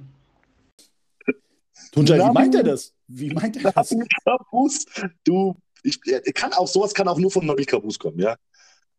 [1.91, 2.93] Tunjai, wie meint er das?
[3.07, 3.91] Wie meint er das?
[3.91, 4.85] Nabil Kabus,
[5.23, 5.99] du, ich,
[6.35, 8.35] kann auch, sowas kann auch nur von Nabil Kabus kommen, ja.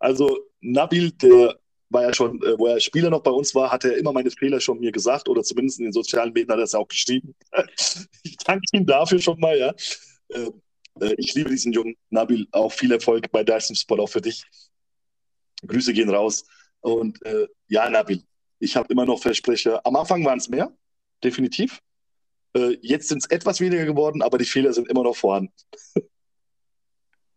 [0.01, 1.57] Also Nabil, der
[1.91, 4.31] war ja schon, äh, wo er Spieler noch bei uns war, hat er immer meine
[4.31, 7.35] Fehler schon mir gesagt oder zumindest in den sozialen Medien hat er es auch geschrieben.
[8.23, 9.75] ich danke ihm dafür schon mal, ja.
[10.29, 10.51] Äh,
[11.01, 14.45] äh, ich liebe diesen jungen Nabil, auch viel Erfolg bei Dyson Sport, auch für dich.
[15.67, 16.45] Grüße gehen raus.
[16.81, 18.23] Und äh, ja, Nabil,
[18.59, 19.85] ich habe immer noch Versprecher.
[19.85, 20.73] Am Anfang waren es mehr,
[21.23, 21.81] definitiv.
[22.55, 25.53] Äh, jetzt sind es etwas weniger geworden, aber die Fehler sind immer noch vorhanden.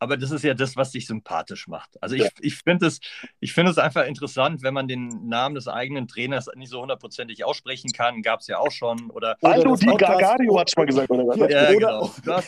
[0.03, 1.91] Aber das ist ja das, was dich sympathisch macht.
[2.03, 2.29] Also ich, Ja.
[2.41, 2.99] ich finde es,
[3.39, 7.45] ich finde es einfach interessant, wenn man den Namen des eigenen Trainers nicht so hundertprozentig
[7.45, 8.21] aussprechen kann.
[8.21, 9.09] Gab es ja auch schon.
[9.11, 11.37] Oder Oder Aldo das Di Podcast- Gargario hat mal gesagt, oder was?
[11.37, 12.41] Ja, ja, oder- genau.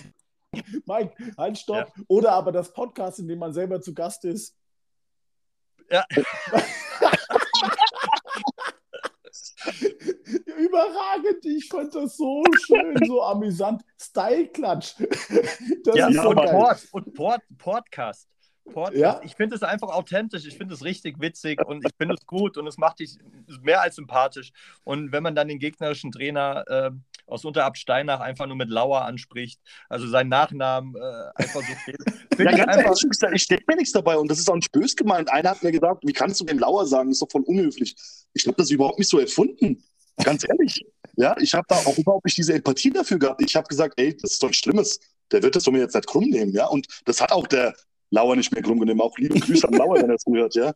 [0.86, 1.94] Mike, halt, stopp.
[2.10, 4.54] Oder aber das Podcast, in dem man selber zu Gast ist.
[5.90, 6.06] Ja.
[10.26, 13.84] Überragend, ich fand das so schön, so amüsant.
[14.00, 14.96] Style-Klatsch.
[15.84, 16.36] Das ja, ist so und.
[16.36, 18.28] Port, und Port, Podcast.
[18.66, 18.96] Podcast.
[18.96, 19.22] Ja.
[19.24, 22.58] Ich finde es einfach authentisch, ich finde es richtig witzig und ich finde es gut
[22.58, 23.18] und es macht dich
[23.62, 24.52] mehr als sympathisch.
[24.84, 26.92] Und wenn man dann den gegnerischen Trainer äh,
[27.28, 32.00] aus Unterabt Steinach einfach nur mit Lauer anspricht, also seinen Nachnamen äh, einfach so steht,
[32.40, 32.96] Ja, ich einfach.
[33.22, 35.32] ehrlich, ich denke mir nichts dabei und das ist auch nicht böse gemeint.
[35.32, 37.10] Einer hat mir gesagt, wie kannst du den Lauer sagen?
[37.10, 37.96] Das ist doch voll unhöflich.
[38.34, 39.84] Ich habe das überhaupt nicht so erfunden.
[40.24, 40.86] Ganz ehrlich.
[41.18, 43.42] Ja, ich habe da auch überhaupt nicht diese Empathie dafür gehabt.
[43.42, 45.00] Ich habe gesagt, ey, das ist doch ein Schlimmes.
[45.32, 46.68] Der wird das von mir jetzt nicht krumm nehmen, ja.
[46.68, 47.74] Und das hat auch der
[48.12, 49.02] Lauer nicht mehr krumm genommen.
[49.02, 50.74] Auch liebe Grüße an Lauer, wenn er es hört, ja.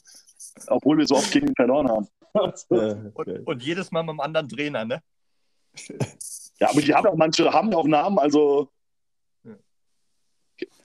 [0.67, 2.07] Obwohl wir so oft gegen ihn verloren haben.
[2.33, 2.53] Ja,
[3.13, 5.01] Und, und jedes Mal mit einem anderen Trainer, ne?
[6.59, 8.69] Ja, aber die haben auch manche haben auch Namen, also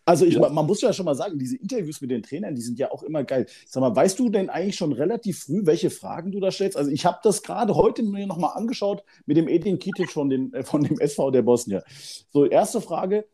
[0.07, 0.49] Also ich, Ja.
[0.51, 3.03] man muss ja schon mal sagen, diese Interviews mit den Trainern, die sind ja auch
[3.03, 3.47] immer geil.
[3.67, 6.77] Sag mal, weißt du denn eigentlich schon relativ früh, welche Fragen du da stellst?
[6.77, 10.53] Also ich habe das gerade heute mir nochmal angeschaut mit dem Edin Kitic von, den,
[10.53, 11.83] äh, von dem SV der Bosnier.
[12.31, 13.27] So, erste Frage,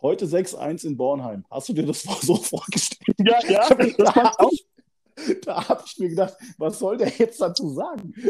[0.00, 1.44] heute 6-1 in Bornheim.
[1.50, 3.16] Hast du dir das so vorgestellt?
[3.18, 4.50] ja, ja, da das habe auch.
[5.44, 8.14] da hab ich mir gedacht, was soll der jetzt dazu sagen?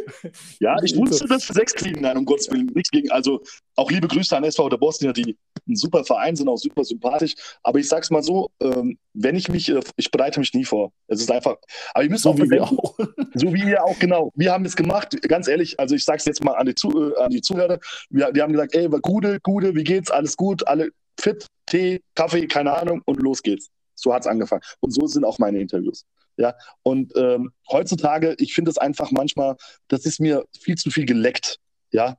[0.60, 2.66] Ja, ich wusste das für sechs kriegen, nein, um Gottes Willen.
[2.74, 3.40] Nichts gegen, also
[3.76, 5.36] auch liebe Grüße an SV der Bosnier, die
[5.68, 7.34] ein super Verein sind, auch super sympathisch.
[7.62, 10.92] Aber ich sag's mal so, ähm, wenn ich mich, äh, ich bereite mich nie vor.
[11.08, 11.56] Es ist einfach,
[11.92, 12.96] aber ihr müsst So auch wie wir auch.
[13.34, 14.32] so wie ihr auch, genau.
[14.34, 17.20] Wir haben es gemacht, ganz ehrlich, also ich sag's jetzt mal an die, Zu äh,
[17.20, 17.78] an die Zuhörer.
[18.10, 20.10] Wir, die haben gesagt, ey, war Gude, Gude, wie geht's?
[20.10, 23.70] Alles gut, alle fit, Tee, Kaffee, keine Ahnung, und los geht's.
[23.94, 24.62] So hat's angefangen.
[24.80, 26.04] Und so sind auch meine Interviews.
[26.36, 29.56] Ja, und ähm, heutzutage, ich finde es einfach manchmal,
[29.88, 31.58] das ist mir viel zu viel geleckt.
[31.92, 32.18] Ja,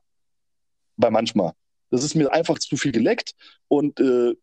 [0.96, 1.52] bei manchmal.
[1.90, 3.32] Das ist mir einfach zu viel geleckt.
[3.68, 4.34] Und äh,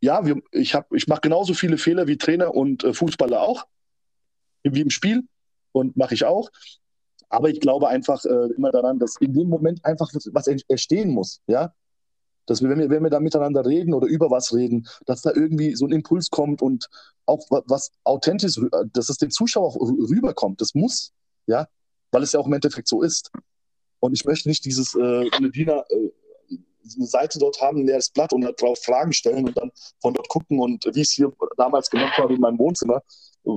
[0.00, 3.64] ja, wir, ich, hab, ich mache genauso viele Fehler wie Trainer und äh, Fußballer auch,
[4.62, 5.22] wie im Spiel.
[5.72, 6.50] Und mache ich auch.
[7.30, 11.10] Aber ich glaube einfach äh, immer daran, dass in dem Moment einfach was, was entstehen
[11.10, 11.40] muss.
[11.46, 11.72] Ja,
[12.46, 15.32] dass wir, wenn wir, wenn wir da miteinander reden oder über was reden, dass da
[15.34, 16.88] irgendwie so ein Impuls kommt und
[17.26, 20.60] auch wa- was authentisch, rü- dass es dem Zuschauer auch rü- rüberkommt.
[20.60, 21.12] Das muss,
[21.46, 21.68] ja,
[22.10, 23.30] weil es ja auch im Endeffekt so ist.
[24.00, 26.10] Und ich möchte nicht dieses äh, Diener, äh,
[26.96, 29.70] eine Seite dort haben, ein leeres Blatt und darauf Fragen stellen und dann
[30.00, 33.02] von dort gucken und wie es hier damals gemacht habe in meinem Wohnzimmer,
[33.44, 33.56] wo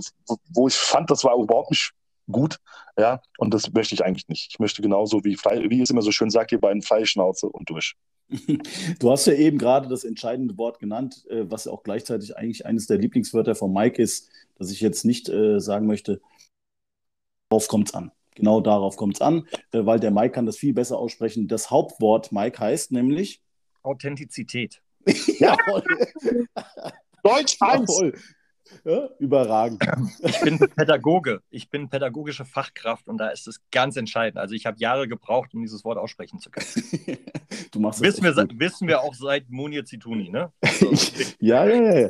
[0.53, 1.91] wo ich fand, das war überhaupt nicht
[2.31, 2.57] gut,
[2.97, 4.51] ja, und das möchte ich eigentlich nicht.
[4.51, 7.47] Ich möchte genauso wie frei, wie es immer so schön sagt, ihr beiden freie Schnauze
[7.47, 7.95] und durch.
[8.99, 12.65] Du hast ja eben gerade das entscheidende Wort genannt, äh, was ja auch gleichzeitig eigentlich
[12.65, 16.21] eines der Lieblingswörter von Mike ist, dass ich jetzt nicht äh, sagen möchte,
[17.49, 18.11] darauf kommt es an.
[18.35, 21.47] Genau darauf kommt es an, äh, weil der Mike kann das viel besser aussprechen.
[21.47, 23.41] Das Hauptwort Mike heißt nämlich
[23.83, 24.81] Authentizität.
[25.05, 25.83] Jawohl.
[27.23, 27.81] Deutsch 1!
[27.81, 28.13] Jawohl.
[28.83, 29.83] Ja, überragend.
[30.21, 31.41] Ich bin Pädagoge.
[31.51, 34.39] Ich bin pädagogische Fachkraft und da ist es ganz entscheidend.
[34.39, 36.65] Also ich habe Jahre gebraucht, um dieses Wort aussprechen zu können.
[37.75, 38.59] Du machst das Wissen wir, gut.
[38.59, 40.51] wissen wir auch seit Munir Zituni, ne?
[40.61, 40.89] Also,
[41.39, 42.09] Ja, ja, ja, ja.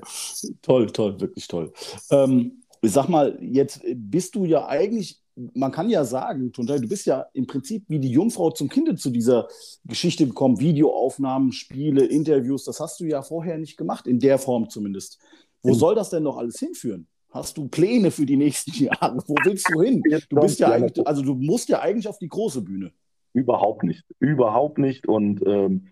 [0.61, 1.73] Toll, toll, wirklich toll.
[2.11, 5.19] Ähm, sag mal, jetzt bist du ja eigentlich
[5.53, 8.95] man kann ja sagen, Tunjai, du bist ja im Prinzip wie die Jungfrau zum Kinde
[8.95, 9.49] zu dieser
[9.83, 10.61] Geschichte gekommen.
[10.61, 15.19] Videoaufnahmen, Spiele, Interviews, das hast du ja vorher nicht gemacht, in der Form zumindest.
[15.61, 17.07] Wo In- soll das denn noch alles hinführen?
[17.31, 19.21] Hast du Pläne für die nächsten Jahre?
[19.27, 20.01] Wo willst du hin?
[20.29, 22.93] Du bist ja eigentlich, also du musst ja eigentlich auf die große Bühne.
[23.35, 24.05] Überhaupt nicht.
[24.19, 25.07] Überhaupt nicht.
[25.07, 25.91] Und ähm,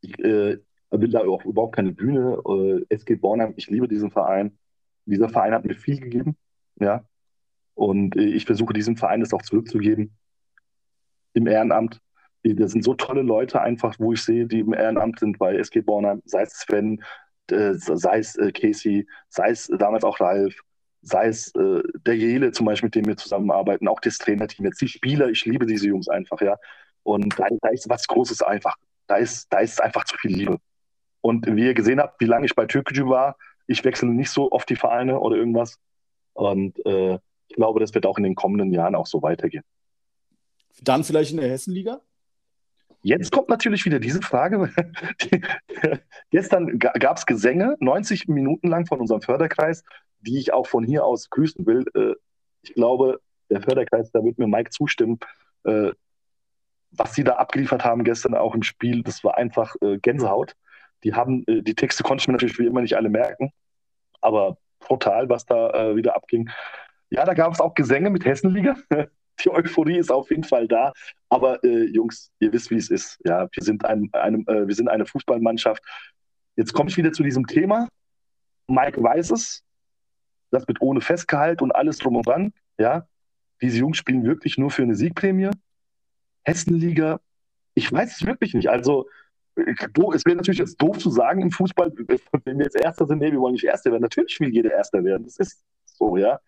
[0.00, 0.58] ich äh,
[0.90, 2.38] will da auch überhaupt keine Bühne.
[2.88, 4.58] Äh, SG Bornheim, ich liebe diesen Verein.
[5.04, 6.38] Dieser Verein hat mir viel gegeben.
[6.80, 7.04] Ja.
[7.74, 10.16] Und äh, ich versuche diesem Verein das auch zurückzugeben.
[11.34, 12.00] Im Ehrenamt.
[12.42, 15.56] Äh, Das sind so tolle Leute einfach, wo ich sehe, die im Ehrenamt sind bei
[15.56, 16.22] SG Bornheim.
[16.24, 17.04] Sei es Sven,
[17.50, 20.58] äh, sei es äh, Casey, sei es damals auch Ralf,
[21.04, 24.80] sei es äh, der Jele zum Beispiel, mit dem wir zusammenarbeiten, auch das Trainerteam, jetzt
[24.80, 26.56] die Spieler, ich liebe diese Jungs einfach, ja.
[27.02, 28.76] Und da, da ist was Großes einfach.
[29.06, 30.58] Da ist, da ist einfach zu viel Liebe.
[31.20, 33.36] Und wie ihr gesehen habt, wie lange ich bei Türkgücü war,
[33.66, 35.78] ich wechsle nicht so oft die Vereine oder irgendwas.
[36.32, 39.64] Und äh, ich glaube, das wird auch in den kommenden Jahren auch so weitergehen.
[40.82, 42.00] Dann vielleicht in der Hessenliga?
[43.02, 44.72] Jetzt kommt natürlich wieder diese Frage.
[46.30, 49.84] Gestern gab es Gesänge, 90 Minuten lang von unserem Förderkreis,
[50.24, 51.84] die ich auch von hier aus grüßen will.
[51.94, 52.14] Äh,
[52.62, 53.20] Ich glaube,
[53.50, 55.18] der Förderkreis, da wird mir Mike zustimmen.
[55.64, 55.92] Äh,
[56.92, 60.54] Was sie da abgeliefert haben gestern auch im Spiel, das war einfach äh, Gänsehaut.
[61.02, 63.52] Die haben, äh, die Texte konnte ich mir natürlich wie immer nicht alle merken,
[64.20, 66.50] aber brutal, was da äh, wieder abging.
[67.10, 68.76] Ja, da gab es auch Gesänge mit Hessenliga.
[69.44, 70.92] Die Euphorie ist auf jeden Fall da.
[71.28, 73.18] Aber äh, Jungs, ihr wisst, wie es ist.
[73.24, 75.82] Ja, wir sind, ein, einem, äh, wir sind eine Fußballmannschaft.
[76.56, 77.88] Jetzt komme ich wieder zu diesem Thema.
[78.68, 79.64] Mike weiß es.
[80.54, 82.52] Das mit ohne Festgehalt und alles drum und dran.
[82.78, 83.06] Ja,
[83.60, 85.50] diese Jungs spielen wirklich nur für eine Siegprämie.
[86.44, 87.20] Hessenliga,
[87.74, 88.68] ich weiß es wirklich nicht.
[88.68, 89.08] Also,
[89.56, 89.62] äh,
[90.14, 91.92] es wäre natürlich jetzt doof zu sagen im Fußball,
[92.44, 94.02] wenn wir jetzt Erster sind, nee, wir wollen nicht Erster werden.
[94.02, 95.24] Natürlich will jeder Erster werden.
[95.24, 96.38] Das ist so, ja.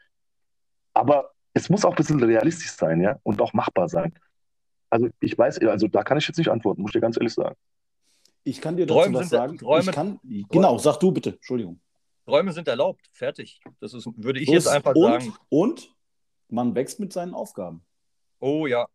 [0.95, 4.13] Aber es muss auch ein bisschen realistisch sein, ja, und auch machbar sein.
[4.91, 7.35] Also ich weiß, also da kann ich jetzt nicht antworten, muss ich dir ganz ehrlich
[7.35, 7.57] sagen.
[8.45, 9.59] Ich kann dir dazu Träume was sagen.
[9.59, 11.31] Träume- ich kann, genau, sag du bitte.
[11.31, 11.81] Entschuldigung.
[12.27, 13.09] Träume sind erlaubt.
[13.13, 13.61] Fertig.
[13.81, 15.35] Das ist, würde ich So jetzt einfach und, sagen.
[15.49, 15.95] Und
[16.49, 17.85] man wächst mit seinen Aufgaben.
[18.41, 18.87] Oh ja.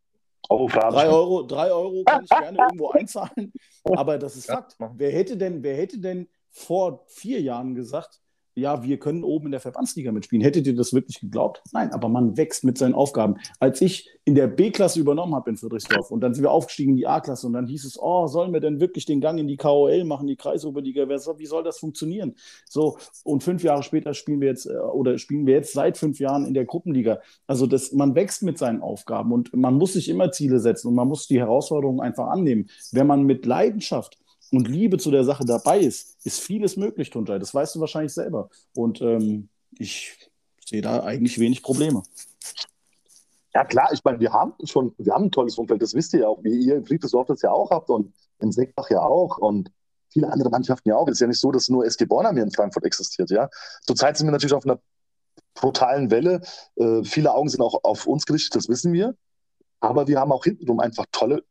[0.50, 0.68] Oh.
[0.68, 3.54] Drei Euro, drei Euro kann ich gerne irgendwo einzahlen,
[3.84, 4.76] aber das ist Ja, Fakt.
[4.96, 8.22] Wer hätte, denn, wer hätte denn vor vier Jahren gesagt,
[8.56, 10.44] ja, wir können oben in der Verbandsliga mitspielen?
[10.44, 11.62] Hättet ihr das wirklich geglaubt?
[11.72, 13.36] Nein, aber man wächst mit seinen Aufgaben.
[13.60, 16.98] Als ich in der B-Klasse übernommen habe in Friedrichsdorf und dann sind wir aufgestiegen in
[16.98, 19.58] die A-Klasse und dann hieß es, oh, sollen wir denn wirklich den Gang in die
[19.58, 21.08] KOL machen, die Kreisoberliga?
[21.10, 22.36] Wie soll das funktionieren?
[22.70, 26.20] So, und fünf Jahre später spielen wir jetzt, äh, oder spielen wir jetzt seit fünf
[26.20, 27.20] Jahren in der Gruppenliga.
[27.48, 30.96] Also das, man wächst mit seinen Aufgaben und man muss sich immer Ziele setzen und
[30.96, 32.70] man muss die Herausforderungen einfach annehmen.
[32.92, 34.21] Wenn man mit Leidenschaft
[34.52, 37.40] und Liebe zu der Sache dabei ist, ist vieles möglich, Tunjai.
[37.40, 38.50] Das weißt du wahrscheinlich selber.
[38.76, 40.30] Und ähm, ich
[40.66, 42.04] sehe da eigentlich wenig Probleme.
[43.54, 46.22] Ja klar, ich meine, wir haben schon, wir haben ein tolles Umfeld, das wisst ihr
[46.22, 49.38] ja auch, wie ihr in Friedrichsdorf das ja auch habt und in Seckbach ja auch
[49.38, 49.72] und
[50.10, 51.08] viele andere Mannschaften ja auch.
[51.08, 53.50] Es ist ja nicht so, dass nur SG Bornheim hier in Frankfurt existiert, ja.
[53.82, 54.80] Zurzeit sind wir natürlich auf einer
[55.54, 56.42] brutalen Welle.
[56.76, 59.16] Äh, viele Augen sind auch auf uns gerichtet, das wissen wir.
[59.80, 61.44] Aber wir haben auch hintenrum einfach tolle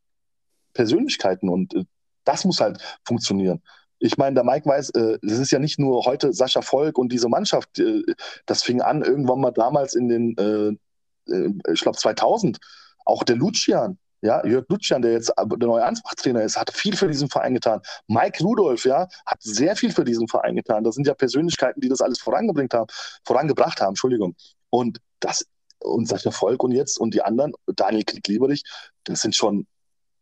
[0.72, 1.84] Persönlichkeiten und äh,
[2.24, 3.62] das muss halt funktionieren.
[3.98, 7.12] Ich meine, der Mike weiß, äh, es ist ja nicht nur heute Sascha Volk und
[7.12, 7.78] diese Mannschaft.
[7.78, 8.02] Äh,
[8.46, 12.58] das fing an irgendwann mal damals in den, äh, äh, ich glaube 2000.
[13.04, 17.08] Auch der Lucian, ja, Jörg Lucian, der jetzt der neue Ansbach-Trainer ist, hat viel für
[17.08, 17.80] diesen Verein getan.
[18.06, 20.84] Mike Rudolph, ja, hat sehr viel für diesen Verein getan.
[20.84, 22.86] Das sind ja Persönlichkeiten, die das alles vorangebracht haben,
[23.24, 24.34] vorangebracht haben, Entschuldigung.
[24.70, 25.46] Und das,
[25.78, 28.62] und Sascha Volk und jetzt und die anderen, Daniel Klick-Lieberich,
[29.04, 29.66] das sind schon,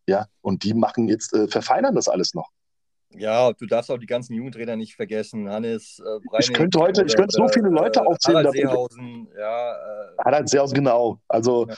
[0.09, 2.49] ja, und die machen jetzt, äh, verfeinern das alles noch.
[3.11, 5.49] Ja, du darfst auch die ganzen Jugendtrainer nicht vergessen.
[5.49, 10.17] Hannes, äh, Ich könnte heute- ich könnte so viele Leute aufzählen, Harald Seehausen, ja, äh,
[10.25, 11.19] Harald sehr genau.
[11.29, 11.75] Also Ja.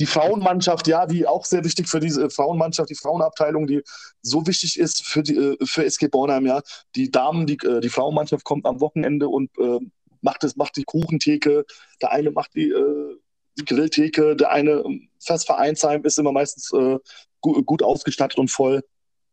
[0.00, 3.82] die Frauenmannschaft, ja, die auch sehr wichtig für diese äh, Frauenmannschaft, die Frauenabteilung, die
[4.22, 6.60] so wichtig ist für die äh, für SG Bornheim, ja.
[6.94, 9.80] Die Damen, die, äh, die Frauenmannschaft kommt am Wochenende und äh,
[10.20, 11.64] macht es, macht die Kuchentheke,
[12.02, 13.27] der eine macht die, äh, die
[13.64, 16.98] Grilltheke, der eine ähm, fürs Vereinsheim ist immer meistens äh,
[17.40, 18.82] gut, gut ausgestattet und voll.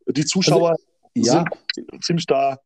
[0.08, 0.76] Die Zuschauer
[1.16, 2.60] Ja, sind ziemlich da.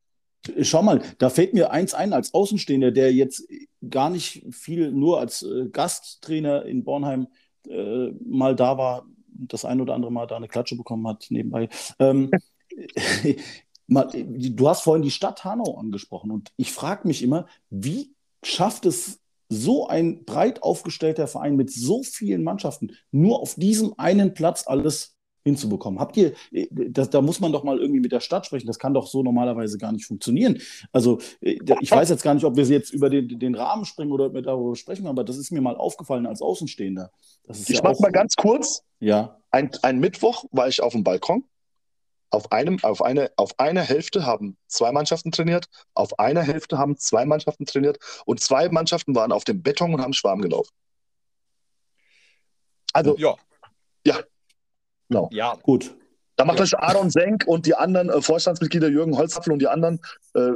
[0.61, 3.45] Schau mal, da fällt mir eins ein als Außenstehender, der jetzt
[3.89, 7.27] gar nicht viel nur als äh, Gasttrainer in Bornheim
[7.67, 11.69] äh, mal da war, das ein oder andere Mal da eine Klatsche bekommen hat nebenbei.
[11.99, 12.31] Ähm,
[13.87, 19.19] du hast vorhin die Stadt Hanau angesprochen und ich frage mich immer, wie schafft es
[19.49, 25.15] so ein breit aufgestellter Verein mit so vielen Mannschaften nur auf diesem einen Platz alles
[25.43, 25.99] hinzubekommen.
[25.99, 28.67] Habt ihr, äh, das, da muss man doch mal irgendwie mit der Stadt sprechen.
[28.67, 30.61] Das kann doch so normalerweise gar nicht funktionieren.
[30.91, 34.11] Also äh, ich weiß jetzt gar nicht, ob wir jetzt über den, den Rahmen springen
[34.11, 37.11] oder ob wir darüber sprechen, aber das ist mir mal aufgefallen als Außenstehender.
[37.49, 38.83] ich ja mach mal ganz kurz.
[38.99, 39.37] Ja.
[39.51, 41.43] Ein, ein Mittwoch war ich auf dem Balkon.
[42.31, 46.97] Auf, einem, auf, eine, auf einer Hälfte haben zwei Mannschaften trainiert, auf einer Hälfte haben
[46.97, 50.73] zwei Mannschaften trainiert und zwei Mannschaften waren auf dem Beton und haben Schwarm gelaufen.
[52.93, 53.35] Also, ja.
[54.05, 54.19] Ja,
[55.09, 55.29] Genau.
[55.31, 55.55] Ja.
[55.61, 55.95] Gut.
[56.35, 59.99] Da macht euch Aaron Senk und die anderen äh, Vorstandsmitglieder, Jürgen Holzapfel und die anderen
[60.35, 60.51] äh,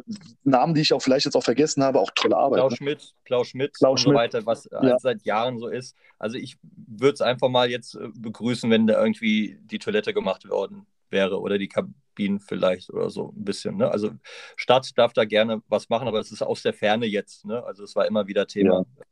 [0.45, 2.59] Namen, die ich auch vielleicht jetzt auch vergessen habe, auch tolle Arbeit.
[2.59, 2.77] Klaus ne?
[2.77, 4.13] Schmidt, Klaus Schmidt Klaus und Schmidt.
[4.13, 4.79] so weiter, was ja.
[4.79, 5.93] Halt seit Jahren so ist.
[6.19, 10.47] Also ich würde es einfach mal jetzt äh, begrüßen, wenn da irgendwie die Toilette gemacht
[10.47, 13.77] worden wäre oder die Kabinen vielleicht oder so ein bisschen.
[13.77, 13.89] Ne?
[13.89, 14.11] Also
[14.57, 17.45] Stadt darf da gerne was machen, aber es ist aus der Ferne jetzt.
[17.45, 17.63] Ne?
[17.63, 18.85] Also es war immer wieder Thema.
[18.97, 19.05] Ja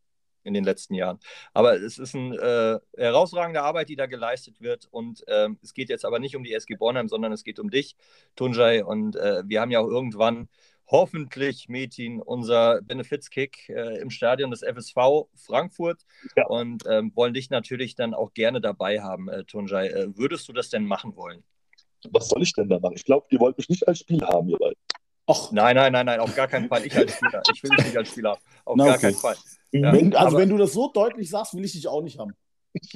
[0.43, 1.20] in den letzten Jahren.
[1.54, 4.88] Aber es ist eine äh, herausragende Arbeit, die da geleistet wird.
[4.89, 7.70] Und ähm, es geht jetzt aber nicht um die SG Bornheim, sondern es geht um
[7.70, 7.95] dich,
[8.36, 8.84] Tunjai.
[8.84, 10.49] Und äh, wir haben ja auch irgendwann
[10.88, 16.02] hoffentlich, Metin, unser Benefizkick äh, im Stadion des FSV Frankfurt
[16.36, 16.45] ja.
[16.47, 19.88] und ähm, wollen dich natürlich dann auch gerne dabei haben, äh, Tunjai.
[19.88, 21.43] Äh, würdest du das denn machen wollen?
[22.12, 22.95] Was soll ich denn da machen?
[22.95, 24.78] Ich glaube, ihr wollt mich nicht als Spiel haben, ihr beiden.
[25.28, 25.52] Och.
[25.52, 26.86] Nein, nein, nein, nein, auf gar keinen Fall.
[26.86, 27.41] Ich als Spieler.
[27.54, 28.41] Ich will dich nicht als Spieler haben.
[28.66, 29.02] Auf Na, gar okay.
[29.02, 29.36] keinen Fall.
[29.72, 32.34] Ja, wenn, also, wenn du das so deutlich sagst, will ich dich auch nicht haben.
[32.74, 32.93] ich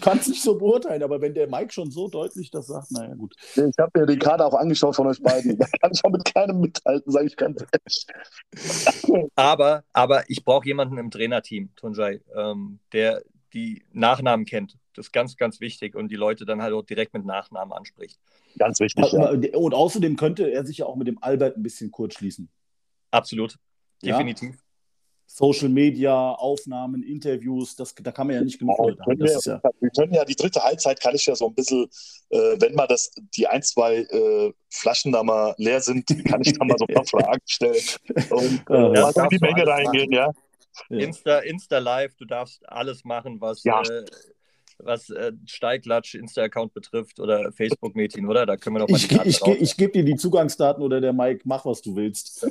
[0.00, 3.14] kann es nicht so beurteilen, aber wenn der Mike schon so deutlich das sagt, naja,
[3.14, 3.32] gut.
[3.54, 5.56] Ich habe mir die Karte auch angeschaut von euch beiden.
[5.56, 8.06] Da kann ich auch mit keinem mithalten, sage ich ganz ehrlich.
[9.36, 13.22] aber, aber ich brauche jemanden im Trainerteam, Tunjai, ähm, der
[13.52, 14.78] die Nachnamen kennt.
[14.94, 18.18] Das ist ganz, ganz wichtig und die Leute dann halt auch direkt mit Nachnamen anspricht.
[18.58, 19.12] Ganz wichtig.
[19.12, 19.30] Ja.
[19.30, 22.48] Und außerdem könnte er sich ja auch mit dem Albert ein bisschen kurz schließen.
[23.10, 23.56] Absolut.
[24.02, 24.50] Definitiv.
[24.50, 24.62] Ja?
[25.32, 29.18] Social Media, Aufnahmen, Interviews, das, da kann man ja nicht genug ja, Leute haben.
[29.20, 31.88] Wir, ja wir, können ja die dritte Halbzeit, kann ich ja so ein bisschen,
[32.30, 36.58] äh, wenn mal das, die ein, zwei äh, Flaschen da mal leer sind, kann ich
[36.58, 37.84] da mal so ein paar Fragen stellen
[38.30, 40.32] und äh, ja, in die Menge reingehen, ja.
[40.88, 43.82] Insta, Insta Live, du darfst alles machen, was, ja.
[43.82, 44.04] äh,
[44.78, 48.46] was äh, Steiglatsch, Insta-Account betrifft oder Facebook-Mädchen, oder?
[48.46, 51.42] Da können wir noch mal Ich, ich, ich gebe dir die Zugangsdaten oder der Mike,
[51.44, 52.46] mach was du willst.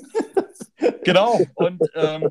[1.03, 1.39] genau.
[1.55, 2.29] Und ähm,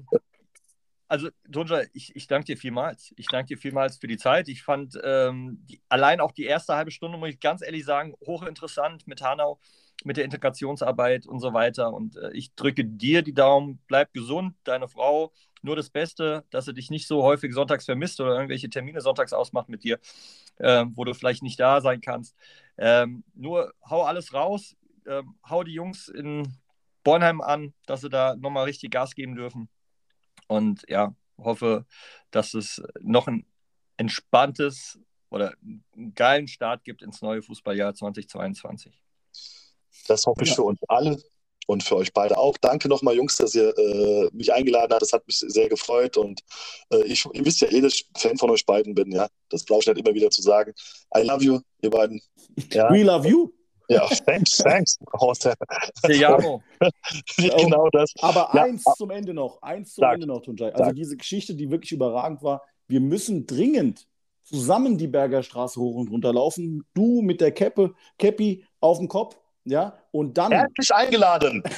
[1.09, 3.15] also, Tunja, ich, ich danke dir vielmals.
[3.17, 4.49] Ich danke dir vielmals für die Zeit.
[4.49, 8.15] Ich fand ähm, die, allein auch die erste halbe Stunde, muss ich ganz ehrlich sagen,
[8.27, 9.59] hochinteressant mit Hanau,
[10.05, 11.93] mit der Integrationsarbeit und so weiter.
[11.93, 13.81] Und äh, ich drücke dir die Daumen.
[13.87, 15.33] Bleib gesund, deine Frau.
[15.63, 19.33] Nur das Beste, dass sie dich nicht so häufig sonntags vermisst oder irgendwelche Termine sonntags
[19.33, 19.99] ausmacht mit dir,
[20.59, 22.37] äh, wo du vielleicht nicht da sein kannst.
[22.77, 24.77] Ähm, nur hau alles raus.
[25.07, 26.55] Ähm, hau die Jungs in
[27.03, 29.69] Bornheim an, dass sie da nochmal richtig Gas geben dürfen.
[30.47, 31.87] Und ja, hoffe,
[32.31, 33.45] dass es noch ein
[33.97, 39.03] entspanntes oder einen geilen Start gibt ins neue Fußballjahr 2022.
[40.07, 40.55] Das hoffe ich ja.
[40.57, 41.19] für uns alle
[41.67, 42.57] und für euch beide auch.
[42.59, 45.03] Danke nochmal, Jungs, dass ihr äh, mich eingeladen habt.
[45.03, 46.17] Das hat mich sehr gefreut.
[46.17, 46.41] Und
[46.91, 49.13] äh, ich, ihr wisst ja eh, dass ich Fan von euch beiden bin.
[49.13, 50.73] Ja, Das brauche ich nicht immer wieder zu sagen.
[51.17, 52.23] I love you, ihr beiden.
[52.73, 52.91] Ja.
[52.91, 53.53] We love you.
[53.91, 54.99] Ja, thanks, thanks,
[57.37, 58.13] genau das.
[58.21, 58.65] Aber ja.
[58.65, 60.15] eins zum Ende noch, eins zum Sag.
[60.15, 60.73] Ende noch, Tunjai.
[60.73, 60.95] Also Sag.
[60.95, 62.63] diese Geschichte, die wirklich überragend war.
[62.87, 64.07] Wir müssen dringend
[64.45, 66.85] zusammen die Berger Straße hoch und runter laufen.
[66.95, 69.39] Du mit der Käppe, Käppi auf dem Kopf,
[69.69, 70.53] ja, und dann.
[70.53, 71.63] Herzlich eingeladen.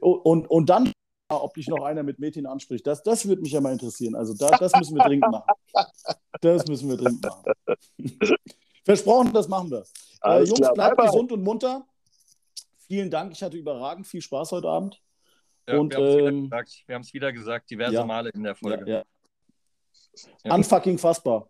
[0.00, 0.90] Und, und, dann,
[1.28, 4.16] ob dich noch einer mit Mädchen anspricht, das, das würde mich ja mal interessieren.
[4.16, 5.52] Also da, das müssen wir dringend machen.
[6.40, 7.52] Das müssen wir dringend machen.
[8.84, 9.84] Versprochen, das machen wir.
[10.24, 10.74] Äh, Jungs, klar.
[10.74, 11.86] bleibt bye gesund und munter.
[12.88, 13.30] Vielen Dank.
[13.30, 15.00] Ich hatte überragend viel Spaß heute Abend.
[15.68, 18.90] Ja, und, wir haben es ähm, wieder, wieder, gesagt, diverse ja, Male in der Folge.
[18.90, 19.04] Ja,
[20.44, 20.54] ja.
[20.54, 21.48] Unfucking fassbar.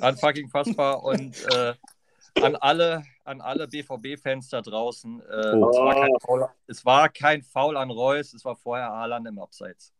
[0.00, 1.74] Unfucking fassbar und äh,
[2.34, 5.20] an alle, an alle BVB-Fans da draußen.
[5.20, 5.70] Äh, oh.
[5.70, 9.38] es, war kein Foul, es, war kein Foul, an Reus, es war vorher Haaland im
[9.38, 9.92] Abseits.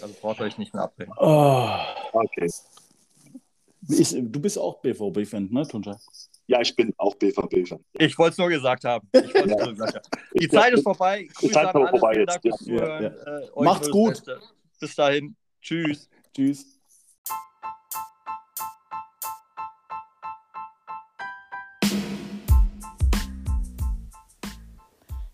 [0.00, 1.14] Also braucht euch nicht mehr abbringen.
[1.18, 1.76] Oh.
[2.12, 2.50] Okay.
[3.88, 5.96] Ist, du bist auch BVB-Fan, ne, Tunja?
[6.46, 7.84] Ja, ich bin auch BVB-Fan.
[7.94, 9.08] Ich wollte es nur gesagt haben.
[9.14, 9.46] ja.
[9.46, 10.22] nur gesagt haben.
[10.40, 11.28] Die Zeit ist vorbei.
[11.34, 12.40] Grüße Die Zeit ist vorbei jetzt.
[12.44, 13.00] Dank ja.
[13.00, 14.22] Ja, äh, Macht's gut.
[14.80, 15.36] Bis dahin.
[15.62, 16.08] Tschüss.
[16.34, 16.79] Tschüss.